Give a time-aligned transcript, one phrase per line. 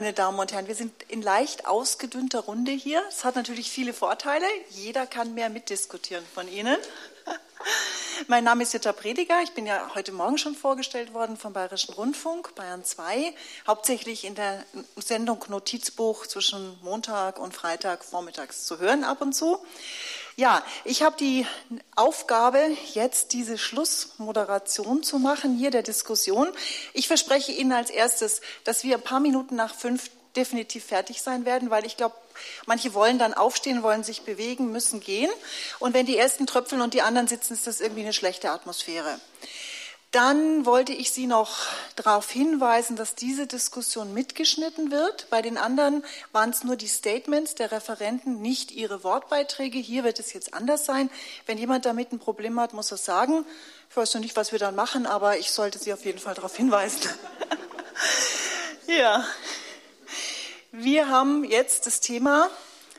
[0.00, 3.02] Meine Damen und Herren, wir sind in leicht ausgedünnter Runde hier.
[3.08, 4.46] Es hat natürlich viele Vorteile.
[4.70, 6.76] Jeder kann mehr mitdiskutieren von Ihnen.
[8.28, 9.42] Mein Name ist Jutta Prediger.
[9.42, 13.34] Ich bin ja heute Morgen schon vorgestellt worden vom Bayerischen Rundfunk, Bayern 2,
[13.66, 14.64] hauptsächlich in der
[14.94, 19.58] Sendung Notizbuch zwischen Montag und Freitag vormittags zu hören ab und zu.
[20.38, 21.44] Ja, ich habe die
[21.96, 22.60] Aufgabe,
[22.94, 26.46] jetzt diese Schlussmoderation zu machen, hier der Diskussion.
[26.92, 31.44] Ich verspreche Ihnen als erstes, dass wir ein paar Minuten nach fünf definitiv fertig sein
[31.44, 32.14] werden, weil ich glaube,
[32.66, 35.30] manche wollen dann aufstehen, wollen sich bewegen, müssen gehen.
[35.80, 39.18] Und wenn die ersten tröpfeln und die anderen sitzen, ist das irgendwie eine schlechte Atmosphäre.
[40.10, 45.28] Dann wollte ich Sie noch darauf hinweisen, dass diese Diskussion mitgeschnitten wird.
[45.28, 49.78] Bei den anderen waren es nur die Statements der Referenten, nicht ihre Wortbeiträge.
[49.78, 51.10] Hier wird es jetzt anders sein.
[51.44, 53.44] Wenn jemand damit ein Problem hat, muss er sagen.
[53.90, 56.34] Ich weiß noch nicht, was wir dann machen, aber ich sollte Sie auf jeden Fall
[56.34, 57.10] darauf hinweisen.
[58.86, 59.26] ja.
[60.72, 62.48] Wir haben jetzt das Thema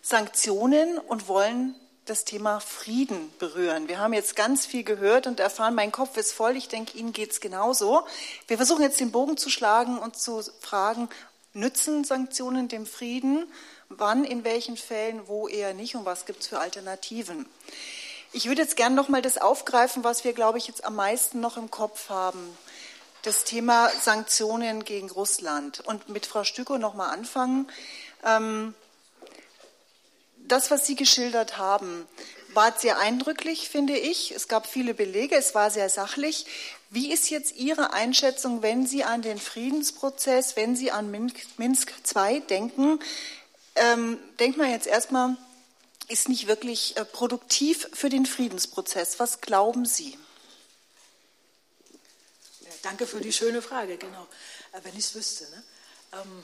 [0.03, 1.76] Sanktionen und wollen
[2.09, 3.88] das Thema Frieden berühren.
[3.88, 7.13] Wir haben jetzt ganz viel gehört und erfahren, mein Kopf ist voll, ich denke, Ihnen
[7.13, 8.05] geht es genauso.
[8.47, 11.09] Wir versuchen jetzt den Bogen zu schlagen und zu fragen,
[11.53, 13.45] nützen Sanktionen dem Frieden?
[13.89, 17.45] Wann, in welchen Fällen, wo eher nicht und was gibt es für Alternativen?
[18.31, 21.39] Ich würde jetzt gerne noch mal das aufgreifen, was wir, glaube ich, jetzt am meisten
[21.39, 22.57] noch im Kopf haben.
[23.23, 25.81] Das Thema Sanktionen gegen Russland.
[25.81, 27.67] Und mit Frau Stüko noch mal anfangen.
[28.23, 28.75] Ähm,
[30.52, 32.08] das, was Sie geschildert haben,
[32.53, 34.31] war sehr eindrücklich, finde ich.
[34.31, 36.45] Es gab viele Belege, es war sehr sachlich.
[36.89, 42.42] Wie ist jetzt Ihre Einschätzung, wenn Sie an den Friedensprozess, wenn Sie an Minsk II
[42.42, 43.00] denken?
[43.75, 45.38] Ähm, denkt man jetzt erstmal,
[46.08, 49.20] ist nicht wirklich äh, produktiv für den Friedensprozess.
[49.20, 50.17] Was glauben Sie?
[52.81, 54.27] Danke für die schöne Frage, genau.
[54.72, 55.44] Äh, wenn ich es wüsste.
[55.52, 55.64] Ne?
[56.14, 56.44] Ähm,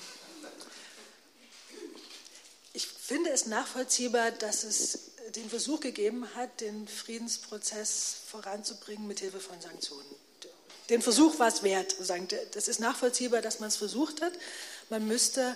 [3.06, 9.60] finde es nachvollziehbar, dass es den Versuch gegeben hat, den Friedensprozess voranzubringen mit Hilfe von
[9.62, 10.06] Sanktionen.
[10.90, 11.96] Den Versuch war es wert.
[12.54, 14.34] Das ist nachvollziehbar, dass man es versucht hat.
[14.90, 15.56] Man müsste,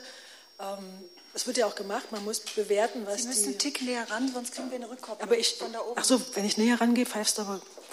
[0.59, 4.09] ähm, es wird ja auch gemacht, man muss bewerten, was Sie müssen einen Tick näher
[4.09, 5.99] ran, sonst kriegen wir eine Rückkopplung aber ich, von da oben.
[5.99, 7.37] Ach so, wenn ich näher rangehe, pfeift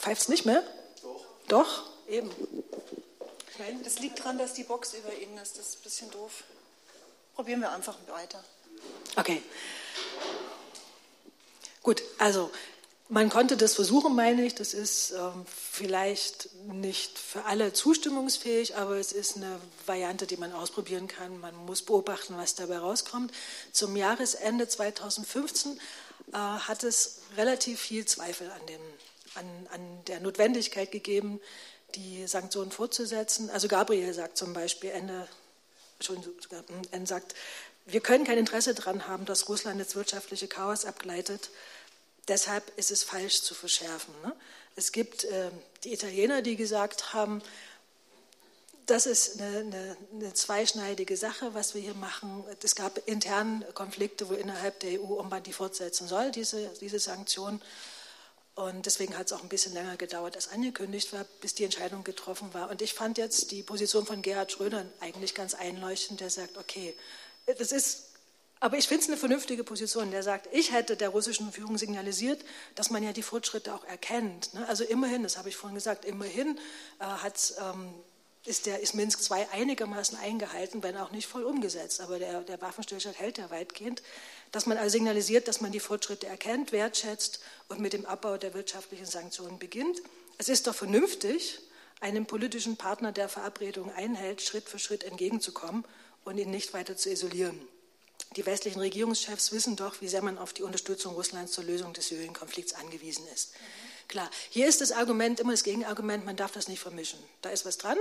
[0.05, 0.63] es nicht mehr?
[1.03, 1.25] Doch.
[1.49, 1.91] Doch?
[2.09, 2.31] Eben.
[3.59, 5.59] Nein, das liegt daran, dass die Box über Ihnen ist.
[5.59, 6.45] Das ist ein bisschen doof.
[7.35, 8.43] Probieren wir einfach weiter.
[9.17, 9.43] Okay.
[11.83, 12.51] Gut, also
[13.09, 14.57] man konnte das versuchen, meine ich.
[14.57, 20.53] Das ist ähm, vielleicht nicht für alle zustimmungsfähig, aber es ist eine Variante, die man
[20.53, 21.39] ausprobieren kann.
[21.39, 23.33] Man muss beobachten, was dabei rauskommt.
[23.71, 25.79] Zum Jahresende 2015
[26.33, 28.81] äh, hat es relativ viel Zweifel an, dem,
[29.37, 31.41] an, an der Notwendigkeit gegeben,
[31.95, 33.51] die Sanktionen fortzusetzen.
[33.51, 35.29] Also Gabriel sagt zum Beispiel Ende,
[36.01, 36.17] schon
[36.91, 37.35] hm, sagt,
[37.87, 41.51] wir können kein Interesse daran haben, dass Russland das wirtschaftliche Chaos abgleitet.
[42.29, 44.13] Deshalb ist es falsch zu verschärfen.
[44.25, 44.35] Ne?
[44.75, 45.51] Es gibt äh,
[45.85, 47.41] die Italiener, die gesagt haben,
[48.87, 52.45] das ist eine, eine, eine, zweischneidige Sache, was wir hier machen.
[52.63, 57.61] Es gab intern Konflikte, wo innerhalb der EU man die fortsetzen soll, diese, diese Sanktionen.
[58.55, 62.05] Und deswegen hat es auch ein bisschen länger gedauert, als angekündigt war, bis die Entscheidung
[62.05, 62.71] getroffen war.
[62.71, 66.97] Und ich fand jetzt die Position von Gerhard Schröder eigentlich ganz einleuchtend, der sagt, okay,
[67.47, 68.07] das ist,
[68.59, 70.11] aber ich finde es eine vernünftige Position.
[70.11, 74.55] Der sagt, ich hätte der russischen Führung signalisiert, dass man ja die Fortschritte auch erkennt.
[74.55, 74.67] Ne?
[74.69, 76.59] Also immerhin, das habe ich vorhin gesagt, immerhin
[76.99, 77.93] äh, hat, ähm,
[78.45, 82.01] ist, der, ist Minsk II einigermaßen eingehalten, wenn auch nicht voll umgesetzt.
[82.01, 84.03] Aber der, der Waffenstillstand hält ja weitgehend.
[84.53, 88.55] Dass man also signalisiert, dass man die Fortschritte erkennt, wertschätzt und mit dem Abbau der
[88.55, 90.01] wirtschaftlichen Sanktionen beginnt.
[90.39, 91.61] Es ist doch vernünftig,
[92.01, 95.85] einem politischen Partner, der Verabredungen einhält, Schritt für Schritt entgegenzukommen
[96.27, 97.61] und ihn nicht weiter zu isolieren.
[98.37, 102.09] Die westlichen Regierungschefs wissen doch, wie sehr man auf die Unterstützung Russlands zur Lösung des
[102.09, 103.53] Syrien-Konflikts angewiesen ist.
[103.53, 104.09] Mhm.
[104.09, 107.19] Klar, hier ist das Argument immer das Gegenargument, man darf das nicht vermischen.
[107.43, 107.99] Da ist was dran,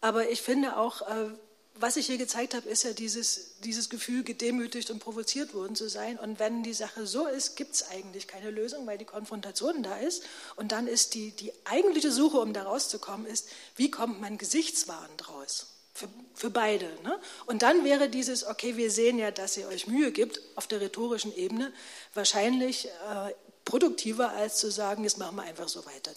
[0.00, 1.30] aber ich finde auch, äh,
[1.74, 5.88] was ich hier gezeigt habe, ist ja dieses, dieses Gefühl, gedemütigt und provoziert worden zu
[5.88, 6.18] sein.
[6.18, 9.96] Und wenn die Sache so ist, gibt es eigentlich keine Lösung, weil die Konfrontation da
[9.98, 10.24] ist.
[10.56, 15.28] Und dann ist die, die eigentliche Suche, um da rauszukommen, ist, wie kommt man gesichtswahrend
[15.28, 15.77] draus?
[15.94, 16.86] Für, für beide.
[17.02, 17.18] Ne?
[17.46, 20.80] Und dann wäre dieses, okay, wir sehen ja, dass ihr euch Mühe gibt, auf der
[20.80, 21.72] rhetorischen Ebene,
[22.14, 26.12] wahrscheinlich äh, produktiver, als zu sagen, jetzt machen wir einfach so weiter.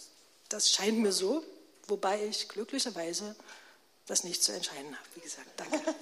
[0.50, 1.44] Das scheint mir so,
[1.88, 3.36] wobei ich glücklicherweise
[4.06, 5.08] das nicht zu entscheiden habe.
[5.16, 5.80] Wie gesagt, danke.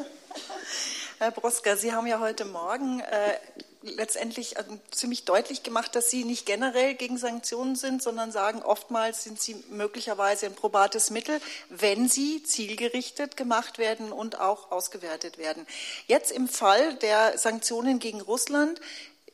[1.20, 3.38] Herr Broska, Sie haben ja heute Morgen äh,
[3.82, 9.24] letztendlich äh, ziemlich deutlich gemacht, dass Sie nicht generell gegen Sanktionen sind, sondern sagen, oftmals
[9.24, 11.40] sind sie möglicherweise ein probates Mittel,
[11.70, 15.66] wenn sie zielgerichtet gemacht werden und auch ausgewertet werden.
[16.08, 18.82] Jetzt im Fall der Sanktionen gegen Russland,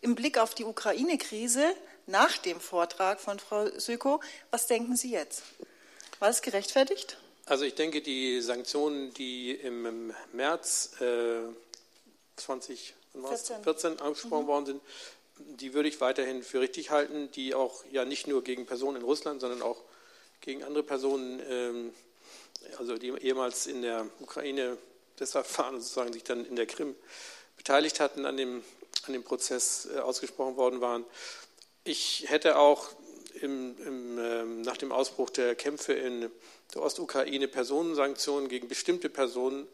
[0.02, 1.66] im Blick auf die Ukraine-Krise,
[2.08, 4.22] nach dem Vortrag von Frau Söko,
[4.52, 5.42] was denken Sie jetzt?
[6.20, 7.18] War das gerechtfertigt?
[7.48, 11.40] Also ich denke, die Sanktionen, die im März äh,
[13.22, 14.48] 2014 angesprochen mhm.
[14.48, 14.82] worden sind,
[15.38, 19.04] die würde ich weiterhin für richtig halten, die auch ja nicht nur gegen Personen in
[19.04, 19.82] Russland, sondern auch
[20.42, 21.94] gegen andere Personen, ähm,
[22.78, 24.78] also die ehemals in der Ukraine
[25.20, 26.96] deshalb fahren sozusagen sich dann in der Krim
[27.58, 28.64] beteiligt hatten, an dem,
[29.08, 31.06] an dem Prozess äh, ausgesprochen worden waren.
[31.84, 32.90] Ich hätte auch
[33.42, 36.32] im, im, ähm, nach dem Ausbruch der Kämpfe in
[36.74, 39.68] der Ostukraine Personensanktionen gegen bestimmte Personen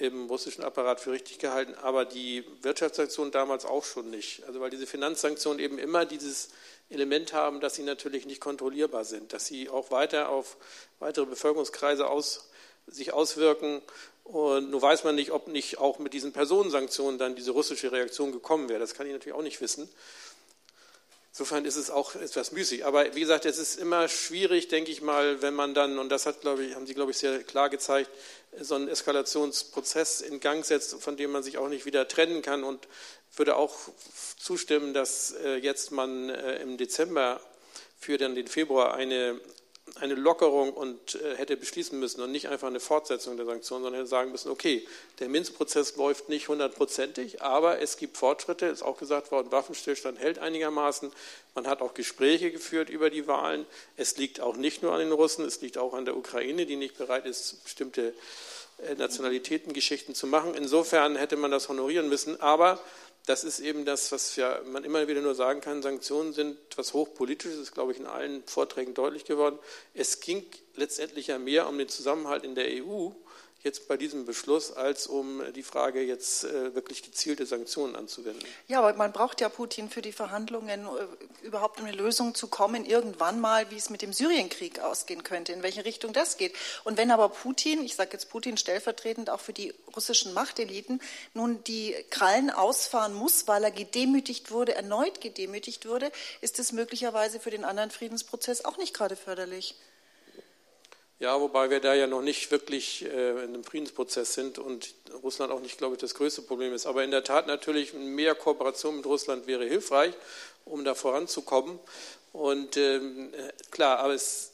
[0.00, 4.44] im russischen Apparat für richtig gehalten, aber die Wirtschaftssanktionen damals auch schon nicht.
[4.46, 6.50] Also weil diese Finanzsanktionen eben immer dieses
[6.88, 10.56] Element haben, dass sie natürlich nicht kontrollierbar sind, dass sie auch weiter auf
[10.98, 12.48] weitere Bevölkerungskreise aus,
[12.86, 13.82] sich auswirken.
[14.24, 18.32] Und nun weiß man nicht, ob nicht auch mit diesen Personensanktionen dann diese russische Reaktion
[18.32, 18.80] gekommen wäre.
[18.80, 19.88] Das kann ich natürlich auch nicht wissen.
[21.38, 22.86] Insofern ist es auch etwas müßig.
[22.86, 26.24] Aber wie gesagt, es ist immer schwierig, denke ich mal, wenn man dann, und das
[26.24, 28.10] hat, glaube ich, haben Sie, glaube ich, sehr klar gezeigt,
[28.58, 32.64] so einen Eskalationsprozess in Gang setzt, von dem man sich auch nicht wieder trennen kann.
[32.64, 32.88] Und
[33.34, 33.76] würde auch
[34.38, 37.38] zustimmen, dass äh, jetzt man äh, im Dezember
[38.00, 39.38] für dann den Februar eine
[39.94, 44.00] eine Lockerung und äh, hätte beschließen müssen und nicht einfach eine Fortsetzung der Sanktionen, sondern
[44.00, 44.86] hätte sagen müssen, okay,
[45.20, 50.38] der Minsk-Prozess läuft nicht hundertprozentig, aber es gibt Fortschritte, ist auch gesagt worden, Waffenstillstand hält
[50.38, 51.12] einigermaßen.
[51.54, 53.64] Man hat auch Gespräche geführt über die Wahlen.
[53.96, 56.76] Es liegt auch nicht nur an den Russen, es liegt auch an der Ukraine, die
[56.76, 58.12] nicht bereit ist, bestimmte
[58.78, 60.54] äh, Nationalitätengeschichten zu machen.
[60.54, 62.78] Insofern hätte man das honorieren müssen, aber
[63.26, 65.82] das ist eben das, was ja man immer wieder nur sagen kann.
[65.82, 69.58] Sanktionen sind etwas hochpolitisches, ist, glaube ich, in allen Vorträgen deutlich geworden.
[69.94, 70.44] Es ging
[70.76, 73.10] letztendlich ja mehr um den Zusammenhalt in der EU
[73.66, 78.42] jetzt bei diesem Beschluss, als um die Frage jetzt äh, wirklich gezielte Sanktionen anzuwenden.
[78.68, 82.86] Ja, aber man braucht ja Putin für die Verhandlungen äh, überhaupt eine Lösung zu kommen,
[82.86, 86.54] irgendwann mal, wie es mit dem Syrienkrieg ausgehen könnte, in welche Richtung das geht.
[86.84, 91.02] Und wenn aber Putin, ich sage jetzt Putin stellvertretend auch für die russischen Machteliten,
[91.34, 97.40] nun die Krallen ausfahren muss, weil er gedemütigt wurde, erneut gedemütigt wurde, ist es möglicherweise
[97.40, 99.74] für den anderen Friedensprozess auch nicht gerade förderlich.
[101.18, 105.50] Ja, wobei wir da ja noch nicht wirklich äh, in einem Friedensprozess sind und Russland
[105.50, 106.84] auch nicht, glaube ich, das größte Problem ist.
[106.84, 110.12] Aber in der Tat natürlich mehr Kooperation mit Russland wäre hilfreich,
[110.66, 111.78] um da voranzukommen.
[112.34, 113.32] Und ähm,
[113.70, 114.52] klar, aber es,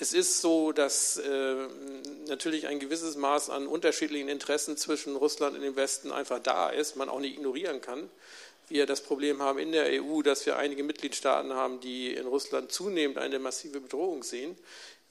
[0.00, 1.54] es ist so, dass äh,
[2.28, 6.94] natürlich ein gewisses Maß an unterschiedlichen Interessen zwischen Russland und dem Westen einfach da ist,
[6.96, 8.10] man auch nicht ignorieren kann.
[8.68, 12.70] Wir das Problem haben in der EU, dass wir einige Mitgliedstaaten haben, die in Russland
[12.70, 14.56] zunehmend eine massive Bedrohung sehen.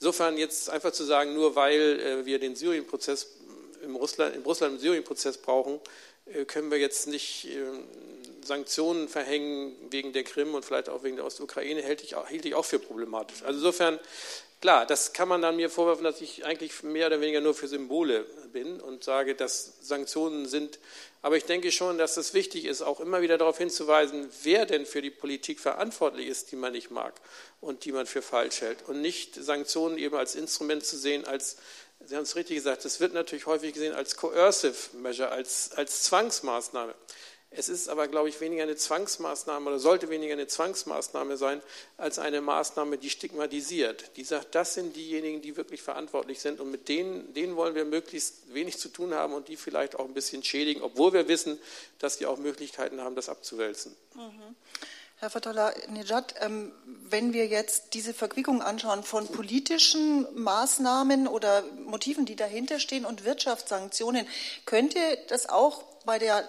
[0.01, 3.35] Insofern jetzt einfach zu sagen, nur weil äh, wir den Syrien-Prozess
[3.83, 5.79] im Russland, im Russland im Syrien-Prozess brauchen,
[6.25, 7.59] äh, können wir jetzt nicht äh,
[8.43, 12.45] Sanktionen verhängen wegen der Krim und vielleicht auch wegen der Ostukraine, hielt ich, auch, hielt
[12.45, 13.43] ich auch für problematisch.
[13.43, 13.99] Also insofern,
[14.61, 17.67] klar, das kann man dann mir vorwerfen, dass ich eigentlich mehr oder weniger nur für
[17.67, 20.79] Symbole bin und sage, dass Sanktionen sind
[21.23, 24.87] aber ich denke schon, dass es wichtig ist, auch immer wieder darauf hinzuweisen, wer denn
[24.87, 27.13] für die Politik verantwortlich ist, die man nicht mag
[27.59, 28.87] und die man für falsch hält.
[28.87, 31.57] Und nicht Sanktionen eben als Instrument zu sehen, als,
[32.03, 36.01] Sie haben es richtig gesagt, das wird natürlich häufig gesehen als coercive measure, als, als
[36.03, 36.95] Zwangsmaßnahme.
[37.53, 41.61] Es ist aber, glaube ich, weniger eine Zwangsmaßnahme oder sollte weniger eine Zwangsmaßnahme sein,
[41.97, 44.15] als eine Maßnahme, die stigmatisiert.
[44.15, 47.83] Die sagt, das sind diejenigen, die wirklich verantwortlich sind und mit denen, denen wollen wir
[47.83, 51.59] möglichst wenig zu tun haben und die vielleicht auch ein bisschen schädigen, obwohl wir wissen,
[51.99, 53.97] dass die auch Möglichkeiten haben, das abzuwälzen.
[54.15, 54.55] Mhm.
[55.17, 62.25] Herr Fatullah Nejad, ähm, wenn wir jetzt diese Verquickung anschauen von politischen Maßnahmen oder Motiven,
[62.25, 64.25] die dahinter stehen und Wirtschaftssanktionen,
[64.65, 66.47] könnte das auch bei der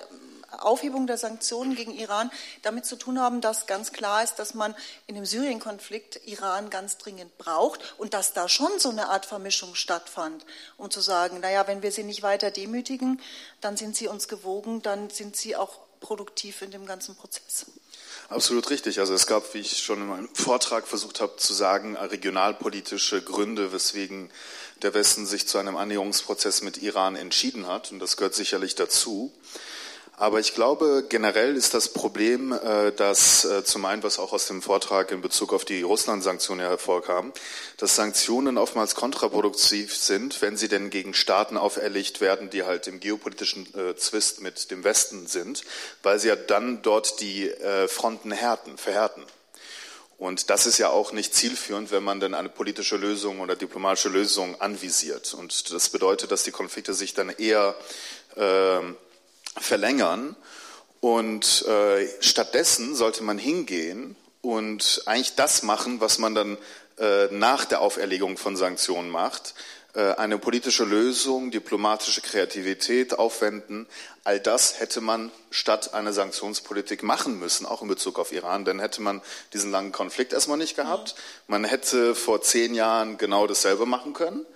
[0.59, 2.31] Aufhebung der Sanktionen gegen Iran
[2.63, 4.75] damit zu tun haben, dass ganz klar ist, dass man
[5.07, 9.75] in dem Syrien-Konflikt Iran ganz dringend braucht und dass da schon so eine Art Vermischung
[9.75, 10.45] stattfand,
[10.77, 13.21] um zu sagen, naja, wenn wir sie nicht weiter demütigen,
[13.61, 17.67] dann sind sie uns gewogen, dann sind sie auch produktiv in dem ganzen Prozess.
[18.29, 18.99] Absolut richtig.
[18.99, 23.73] Also es gab, wie ich schon in meinem Vortrag versucht habe zu sagen, regionalpolitische Gründe,
[23.73, 24.31] weswegen
[24.83, 27.93] der Westen sich zu einem Annäherungsprozess mit Iran entschieden hat.
[27.93, 29.33] Und das gehört sicherlich dazu.
[30.17, 34.47] Aber ich glaube, generell ist das Problem, äh, dass äh, zum einen, was auch aus
[34.47, 37.33] dem Vortrag in Bezug auf die Russland-Sanktionen hervorkam,
[37.79, 43.01] dass Sanktionen oftmals kontraproduktiv sind, wenn sie denn gegen Staaten auferlegt werden, die halt im
[43.01, 45.63] geopolitischen äh, Zwist mit dem Westen sind,
[46.03, 47.51] weil sie ja dann dort die
[47.89, 49.25] Fronten härten, verhärten.
[50.19, 54.09] Und das ist ja auch nicht zielführend, wenn man dann eine politische Lösung oder diplomatische
[54.09, 55.35] Lösung anvisiert.
[55.35, 57.75] Und das bedeutet, dass die Konflikte sich dann eher
[58.37, 58.81] äh,
[59.57, 60.37] verlängern.
[61.01, 66.59] Und äh, stattdessen sollte man hingehen und eigentlich das machen, was man dann
[66.99, 69.55] äh, nach der Auferlegung von Sanktionen macht,
[69.95, 73.87] äh, eine politische Lösung, diplomatische Kreativität aufwenden.
[74.25, 78.65] All das hätte man statt einer Sanktionspolitik machen müssen, auch in Bezug auf Iran.
[78.65, 79.21] Dann hätte man
[79.53, 81.15] diesen langen Konflikt erstmal nicht gehabt.
[81.47, 84.47] Man hätte vor zehn Jahren genau dasselbe machen können.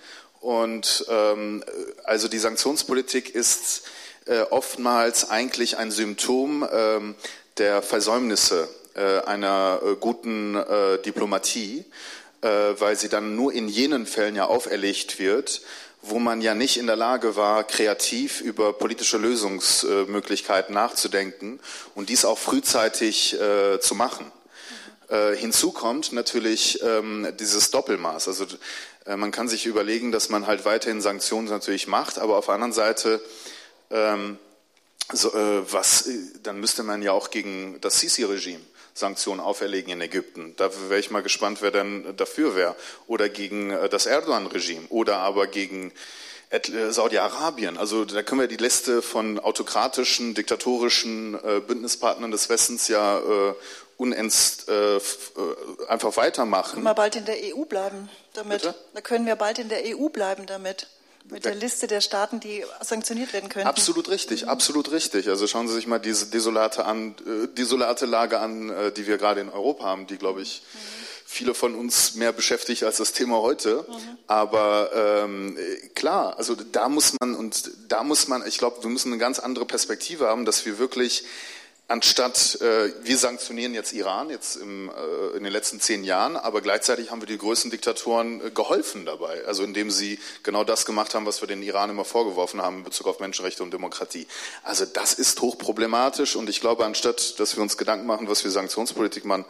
[0.41, 1.65] Und ähm,
[2.05, 3.83] also die Sanktionspolitik ist
[4.27, 7.15] äh, oftmals eigentlich ein Symptom ähm,
[7.59, 10.59] der Versäumnisse äh, einer äh, guten
[11.05, 11.85] Diplomatie,
[12.43, 15.63] weil sie dann nur in jenen Fällen ja auferlegt wird,
[16.03, 21.59] wo man ja nicht in der Lage war, kreativ über politische Lösungsmöglichkeiten nachzudenken
[21.95, 23.37] und dies auch frühzeitig
[23.81, 24.31] zu machen.
[25.37, 28.29] hinzu kommt natürlich ähm, dieses Doppelmaß.
[28.29, 28.47] Also
[29.17, 32.75] man kann sich überlegen, dass man halt weiterhin Sanktionen natürlich macht, aber auf der anderen
[32.75, 33.21] Seite
[33.91, 34.39] ähm,
[35.13, 36.09] so, äh, was,
[36.43, 38.61] dann müsste man ja auch gegen das Sisi-Regime
[38.97, 40.55] Sanktionen auferlegen in Ägypten.
[40.57, 42.75] Da wäre ich mal gespannt, wer dann dafür wäre.
[43.07, 45.93] Oder gegen äh, das Erdogan-Regime oder aber gegen
[46.51, 47.77] äh, Saudi-Arabien.
[47.77, 53.55] Also da können wir die Liste von autokratischen, diktatorischen äh, Bündnispartnern des Westens ja äh,
[54.01, 55.01] äh, äh
[55.89, 56.75] einfach weitermachen.
[56.75, 58.63] Können wir bald in der EU bleiben damit?
[58.63, 58.75] Bitte?
[58.95, 60.89] Da können wir bald in der EU bleiben damit.
[61.31, 63.67] Mit der Liste der Staaten, die sanktioniert werden können.
[63.67, 65.29] Absolut richtig, absolut richtig.
[65.29, 69.19] Also schauen Sie sich mal diese desolate, an, äh, desolate Lage an, äh, die wir
[69.19, 70.79] gerade in Europa haben, die, glaube ich, mhm.
[71.25, 73.85] viele von uns mehr beschäftigt als das Thema heute.
[73.89, 74.19] Mhm.
[74.29, 75.59] Aber ähm,
[75.95, 79.39] klar, also da muss man und da muss man, ich glaube, wir müssen eine ganz
[79.41, 81.25] andere Perspektive haben, dass wir wirklich
[81.89, 86.61] anstatt äh, wir sanktionieren jetzt Iran jetzt im, äh, in den letzten zehn Jahren, aber
[86.61, 91.15] gleichzeitig haben wir die größten Diktatoren äh, geholfen dabei, also indem sie genau das gemacht
[91.15, 94.27] haben, was wir den Iran immer vorgeworfen haben in Bezug auf Menschenrechte und Demokratie.
[94.65, 98.51] Also das ist hochproblematisch und ich glaube, anstatt dass wir uns Gedanken machen, was wir
[98.51, 99.45] Sanktionspolitik machen,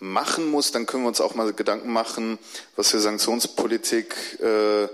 [0.00, 2.38] machen muss, dann können wir uns auch mal Gedanken machen,
[2.76, 4.88] was für Sanktionspolitik äh,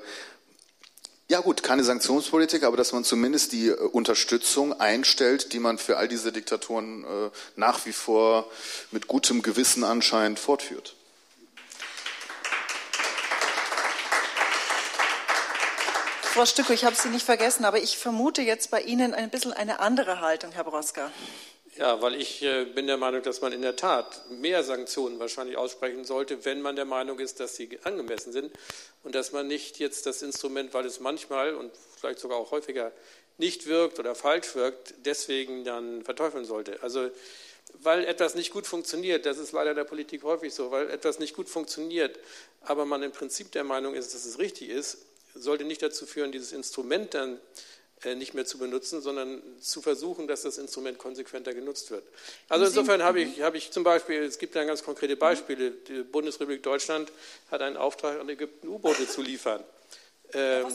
[1.29, 5.97] ja gut, keine Sanktionspolitik, aber dass man zumindest die äh, Unterstützung einstellt, die man für
[5.97, 8.51] all diese Diktatoren äh, nach wie vor
[8.91, 10.95] mit gutem Gewissen anscheinend fortführt.
[16.23, 19.55] Frau Stücke, ich habe Sie nicht vergessen, aber ich vermute jetzt bei Ihnen ein bisschen
[19.55, 21.11] eine andere Haltung, Herr Broska.
[21.79, 25.59] Ja, weil ich äh, bin der Meinung, dass man in der Tat mehr Sanktionen wahrscheinlich
[25.59, 28.51] aussprechen sollte, wenn man der Meinung ist, dass sie angemessen sind
[29.03, 32.93] und dass man nicht jetzt das Instrument, weil es manchmal und vielleicht sogar auch häufiger
[33.37, 36.83] nicht wirkt oder falsch wirkt, deswegen dann verteufeln sollte.
[36.83, 37.11] Also
[37.75, 41.19] weil etwas nicht gut funktioniert, das ist leider in der Politik häufig so, weil etwas
[41.19, 42.19] nicht gut funktioniert,
[42.63, 44.99] aber man im Prinzip der Meinung ist, dass es richtig ist,
[45.35, 47.39] sollte nicht dazu führen, dieses Instrument dann
[48.15, 52.05] nicht mehr zu benutzen, sondern zu versuchen, dass das Instrument konsequenter genutzt wird.
[52.49, 56.03] Also insofern habe ich, habe ich zum Beispiel, es gibt ja ganz konkrete Beispiele, die
[56.03, 57.11] Bundesrepublik Deutschland
[57.51, 59.65] hat einen Auftrag an Ägypten, U-Boote zu liefern.
[60.35, 60.67] Ähm,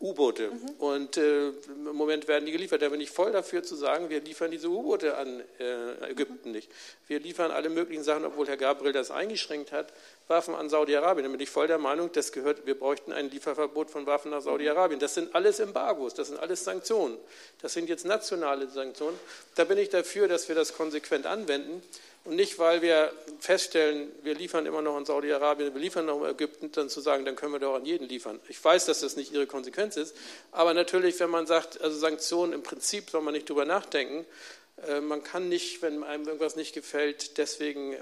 [0.00, 0.50] U-Boote.
[0.50, 0.70] Mhm.
[0.78, 2.82] Und äh, im Moment werden die geliefert.
[2.82, 6.52] Da bin ich voll dafür zu sagen, wir liefern diese U-Boote an äh, Ägypten mhm.
[6.52, 6.70] nicht.
[7.06, 9.92] Wir liefern alle möglichen Sachen, obwohl Herr Gabriel das eingeschränkt hat,
[10.28, 11.24] Waffen an Saudi-Arabien.
[11.24, 14.42] Da bin ich voll der Meinung, das gehört, wir bräuchten ein Lieferverbot von Waffen nach
[14.42, 15.00] Saudi-Arabien.
[15.00, 17.18] Das sind alles Embargos, das sind alles Sanktionen.
[17.60, 19.18] Das sind jetzt nationale Sanktionen.
[19.56, 21.82] Da bin ich dafür, dass wir das konsequent anwenden.
[22.24, 26.30] Und nicht, weil wir feststellen, wir liefern immer noch an Saudi-Arabien, wir liefern noch an
[26.30, 28.38] Ägypten, dann zu sagen, dann können wir doch an jeden liefern.
[28.48, 30.14] Ich weiß, dass das nicht ihre Konsequenz ist,
[30.52, 34.26] aber natürlich, wenn man sagt, also Sanktionen im Prinzip soll man nicht drüber nachdenken,
[34.86, 37.98] äh, man kann nicht, wenn einem irgendwas nicht gefällt, deswegen äh,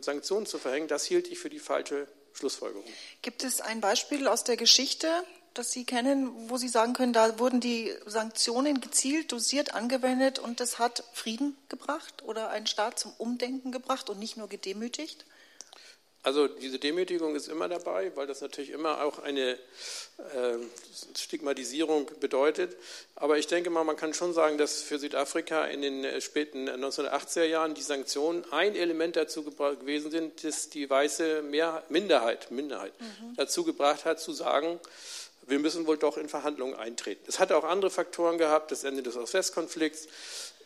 [0.00, 0.88] Sanktionen zu verhängen.
[0.88, 2.84] Das hielt ich für die falsche Schlussfolgerung.
[3.22, 5.08] Gibt es ein Beispiel aus der Geschichte,
[5.54, 10.60] das Sie kennen, wo Sie sagen können, da wurden die Sanktionen gezielt, dosiert angewendet und
[10.60, 15.24] das hat Frieden gebracht oder einen Staat zum Umdenken gebracht und nicht nur gedemütigt?
[16.24, 19.54] Also diese Demütigung ist immer dabei, weil das natürlich immer auch eine
[20.18, 20.56] äh,
[21.16, 22.76] Stigmatisierung bedeutet.
[23.16, 26.68] Aber ich denke mal, man kann schon sagen, dass für Südafrika in den äh, späten
[26.68, 32.92] 1980er Jahren die Sanktionen ein Element dazu gewesen sind, das die weiße Mehr Minderheit, Minderheit
[33.00, 33.34] mhm.
[33.34, 34.78] dazu gebracht hat, zu sagen,
[35.46, 37.24] wir müssen wohl doch in Verhandlungen eintreten.
[37.26, 40.06] Es hatte auch andere Faktoren gehabt, das Ende des Ost-West-Konflikts,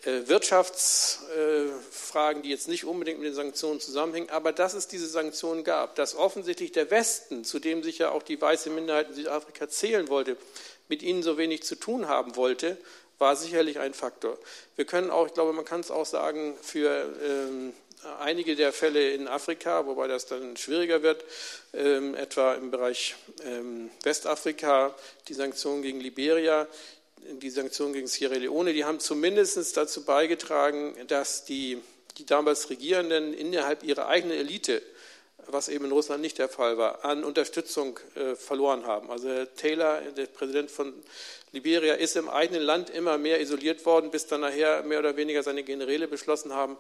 [0.04, 5.64] äh, Wirtschaftsfragen, die jetzt nicht unbedingt mit den Sanktionen zusammenhängen, aber dass es diese Sanktionen
[5.64, 9.68] gab, dass offensichtlich der Westen, zu dem sich ja auch die weiße Minderheit in Südafrika
[9.68, 10.37] zählen wollte,
[10.88, 12.76] mit ihnen so wenig zu tun haben wollte,
[13.18, 14.38] war sicherlich ein Faktor.
[14.76, 17.73] Wir können auch, ich glaube, man kann es auch sagen, für ähm,
[18.21, 21.25] einige der Fälle in Afrika, wobei das dann schwieriger wird,
[21.75, 24.95] ähm, etwa im Bereich ähm, Westafrika,
[25.29, 26.67] die Sanktionen gegen Liberia,
[27.19, 31.83] die Sanktionen gegen Sierra Leone, die haben zumindest dazu beigetragen, dass die,
[32.19, 34.83] die damals Regierenden innerhalb ihrer eigenen Elite,
[35.49, 39.11] was eben in Russland nicht der Fall war, an Unterstützung äh, verloren haben.
[39.11, 40.93] Also Herr Taylor, der Präsident von
[41.53, 45.43] Liberia, ist im eigenen Land immer mehr isoliert worden, bis dann nachher mehr oder weniger
[45.43, 46.76] seine Generäle beschlossen haben,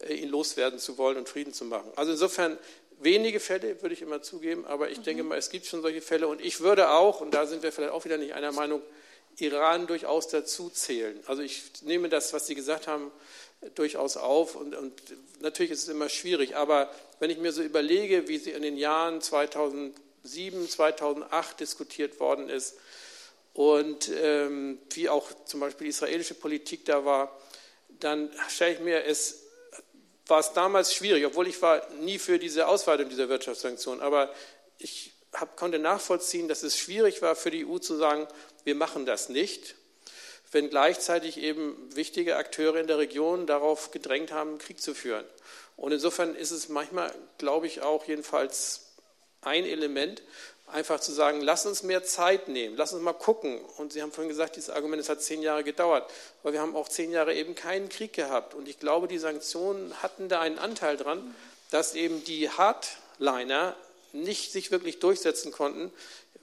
[0.00, 1.90] äh, ihn loswerden zu wollen und Frieden zu machen.
[1.96, 2.58] Also insofern
[2.98, 5.04] wenige Fälle, würde ich immer zugeben, aber ich mhm.
[5.04, 7.72] denke mal, es gibt schon solche Fälle und ich würde auch, und da sind wir
[7.72, 8.82] vielleicht auch wieder nicht einer Meinung,
[9.38, 11.20] Iran durchaus dazu zählen.
[11.26, 13.12] Also ich nehme das, was Sie gesagt haben,
[13.74, 14.92] durchaus auf und, und,
[15.40, 18.76] natürlich ist es immer schwierig, aber wenn ich mir so überlege, wie sie in den
[18.76, 22.76] Jahren 2007, 2008 diskutiert worden ist
[23.56, 27.40] und ähm, wie auch zum Beispiel die israelische Politik da war,
[27.88, 29.44] dann stelle ich mir es
[30.26, 34.30] war es damals schwierig, obwohl ich war nie für diese Ausweitung dieser Wirtschaftssanktionen, aber
[34.76, 38.28] ich hab, konnte nachvollziehen, dass es schwierig war für die EU zu sagen,
[38.64, 39.76] wir machen das nicht,
[40.52, 45.24] wenn gleichzeitig eben wichtige Akteure in der Region darauf gedrängt haben, Krieg zu führen.
[45.76, 48.92] Und insofern ist es manchmal, glaube ich, auch jedenfalls
[49.40, 50.22] ein Element,
[50.66, 53.60] einfach zu sagen, lass uns mehr Zeit nehmen, lass uns mal gucken.
[53.76, 56.10] Und Sie haben vorhin gesagt, dieses Argument, es hat zehn Jahre gedauert,
[56.42, 58.54] aber wir haben auch zehn Jahre eben keinen Krieg gehabt.
[58.54, 61.34] Und ich glaube, die Sanktionen hatten da einen Anteil dran,
[61.70, 63.76] dass eben die Hardliner
[64.12, 65.92] nicht sich wirklich durchsetzen konnten,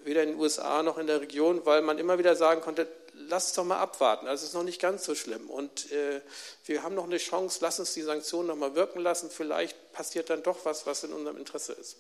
[0.04, 3.48] weder in den USA noch in der Region, weil man immer wieder sagen konnte, lass
[3.48, 5.50] es doch mal abwarten, also es ist noch nicht ganz so schlimm.
[5.50, 6.22] Und äh,
[6.66, 10.30] wir haben noch eine Chance, lass uns die Sanktionen noch mal wirken lassen, vielleicht passiert
[10.30, 11.98] dann doch was, was in unserem Interesse ist.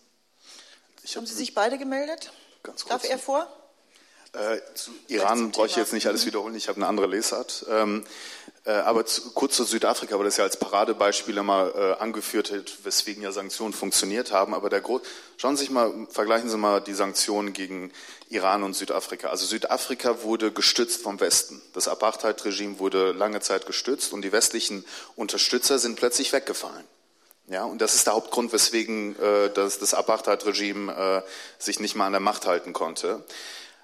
[1.03, 2.31] Hab haben Sie sich beide gemeldet?
[2.63, 3.01] Ganz kurz.
[3.01, 3.47] Darf er vor?
[4.33, 7.65] Äh, zu Iran brauche ich jetzt nicht alles wiederholen, ich habe eine andere Lesart.
[7.69, 8.03] Ähm,
[8.65, 12.83] äh, aber zu, kurz zu Südafrika, weil das ja als Paradebeispiel immer äh, angeführt wird,
[12.83, 14.55] weswegen ja Sanktionen funktioniert haben.
[14.55, 15.01] Aber der Gro
[15.37, 17.91] schauen Sie sich mal, vergleichen Sie mal die Sanktionen gegen
[18.29, 19.27] Iran und Südafrika.
[19.27, 21.61] Also Südafrika wurde gestützt vom Westen.
[21.73, 24.83] Das Apartheid-Regime wurde lange Zeit gestützt und die westlichen
[25.15, 26.85] Unterstützer sind plötzlich weggefallen.
[27.47, 31.29] Ja, und das ist der Hauptgrund, weswegen äh, das, das Apartheid-Regime äh,
[31.61, 33.23] sich nicht mal an der Macht halten konnte.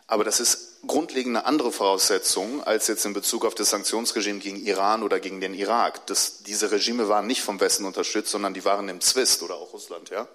[0.08, 4.65] Aber das ist grundlegend eine andere Voraussetzung als jetzt in Bezug auf das Sanktionsregime gegen
[4.65, 6.06] Iran oder gegen den Irak.
[6.08, 9.74] Das, diese Regime waren nicht vom Westen unterstützt, sondern die waren im Zwist oder auch
[9.74, 10.28] Russland, ja.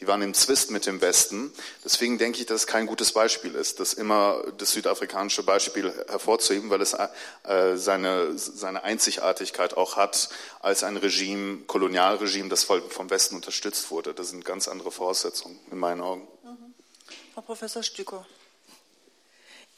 [0.00, 1.52] Die waren im Zwist mit dem Westen.
[1.84, 6.70] Deswegen denke ich, dass es kein gutes Beispiel ist, das immer das südafrikanische Beispiel hervorzuheben,
[6.70, 10.28] weil es äh, seine, seine Einzigartigkeit auch hat
[10.60, 14.14] als ein Regime, Kolonialregime, das vom Westen unterstützt wurde.
[14.14, 16.28] Das sind ganz andere Voraussetzungen in meinen Augen.
[16.44, 16.74] Mhm.
[17.34, 18.24] Frau Professor Stüko.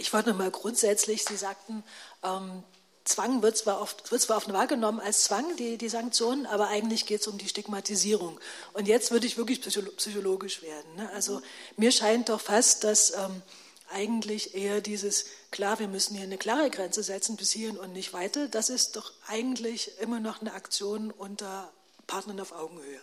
[0.00, 1.84] Ich wollte noch mal grundsätzlich, Sie sagten,
[2.22, 2.62] ähm,
[3.04, 7.04] Zwang wird zwar, oft, wird zwar oft wahrgenommen als Zwang, die, die Sanktionen, aber eigentlich
[7.04, 8.40] geht es um die Stigmatisierung.
[8.72, 10.94] Und jetzt würde ich wirklich psychologisch werden.
[10.96, 11.10] Ne?
[11.10, 11.42] Also
[11.76, 13.42] mir scheint doch fast, dass ähm,
[13.90, 18.14] eigentlich eher dieses, klar, wir müssen hier eine klare Grenze setzen bis hierhin und nicht
[18.14, 21.70] weiter, das ist doch eigentlich immer noch eine Aktion unter
[22.06, 23.00] Partnern auf Augenhöhe.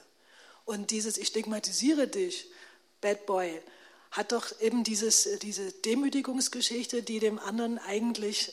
[0.65, 2.47] Und dieses, ich stigmatisiere dich,
[3.01, 3.61] Bad Boy,
[4.17, 8.51] hat doch eben dieses, diese Demütigungsgeschichte, die dem anderen eigentlich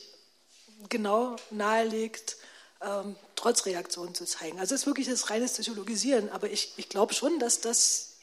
[0.89, 2.37] genau nahelegt,
[2.81, 4.59] ähm, trotz Reaktion zu zeigen.
[4.59, 8.17] Also es ist wirklich das reine Psychologisieren, aber ich, ich glaube schon, dass das,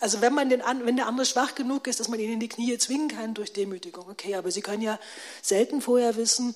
[0.00, 2.48] also wenn, man den, wenn der andere schwach genug ist, dass man ihn in die
[2.48, 4.98] Knie zwingen kann durch Demütigung, okay, aber Sie können ja
[5.42, 6.54] selten vorher wissen, äh,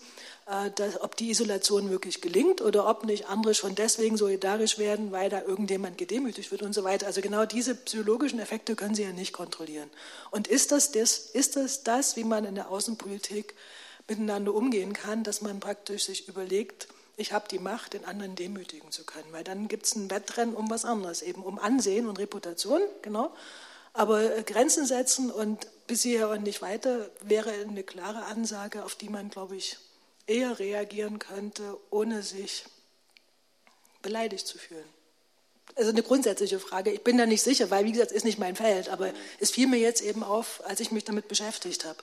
[0.50, 5.30] dass, ob die Isolation wirklich gelingt oder ob nicht andere schon deswegen solidarisch werden, weil
[5.30, 7.06] da irgendjemand gedemütigt wird und so weiter.
[7.06, 9.88] Also genau diese psychologischen Effekte können Sie ja nicht kontrollieren.
[10.32, 13.54] Und ist das das, ist das, das wie man in der Außenpolitik
[14.08, 18.90] miteinander umgehen kann, dass man praktisch sich überlegt, ich habe die Macht, den anderen demütigen
[18.90, 19.30] zu können.
[19.30, 23.32] Weil dann gibt es ein Wettrennen um was anderes, eben um Ansehen und Reputation, genau.
[23.92, 28.96] Aber äh, Grenzen setzen und bis hierher und nicht weiter wäre eine klare Ansage, auf
[28.96, 29.76] die man, glaube ich,
[30.30, 32.64] eher reagieren könnte, ohne sich
[34.02, 34.88] beleidigt zu fühlen?
[35.76, 36.90] Also eine grundsätzliche Frage.
[36.90, 38.88] Ich bin da nicht sicher, weil, wie gesagt, ist nicht mein Feld.
[38.88, 41.98] Aber es fiel mir jetzt eben auf, als ich mich damit beschäftigt habe.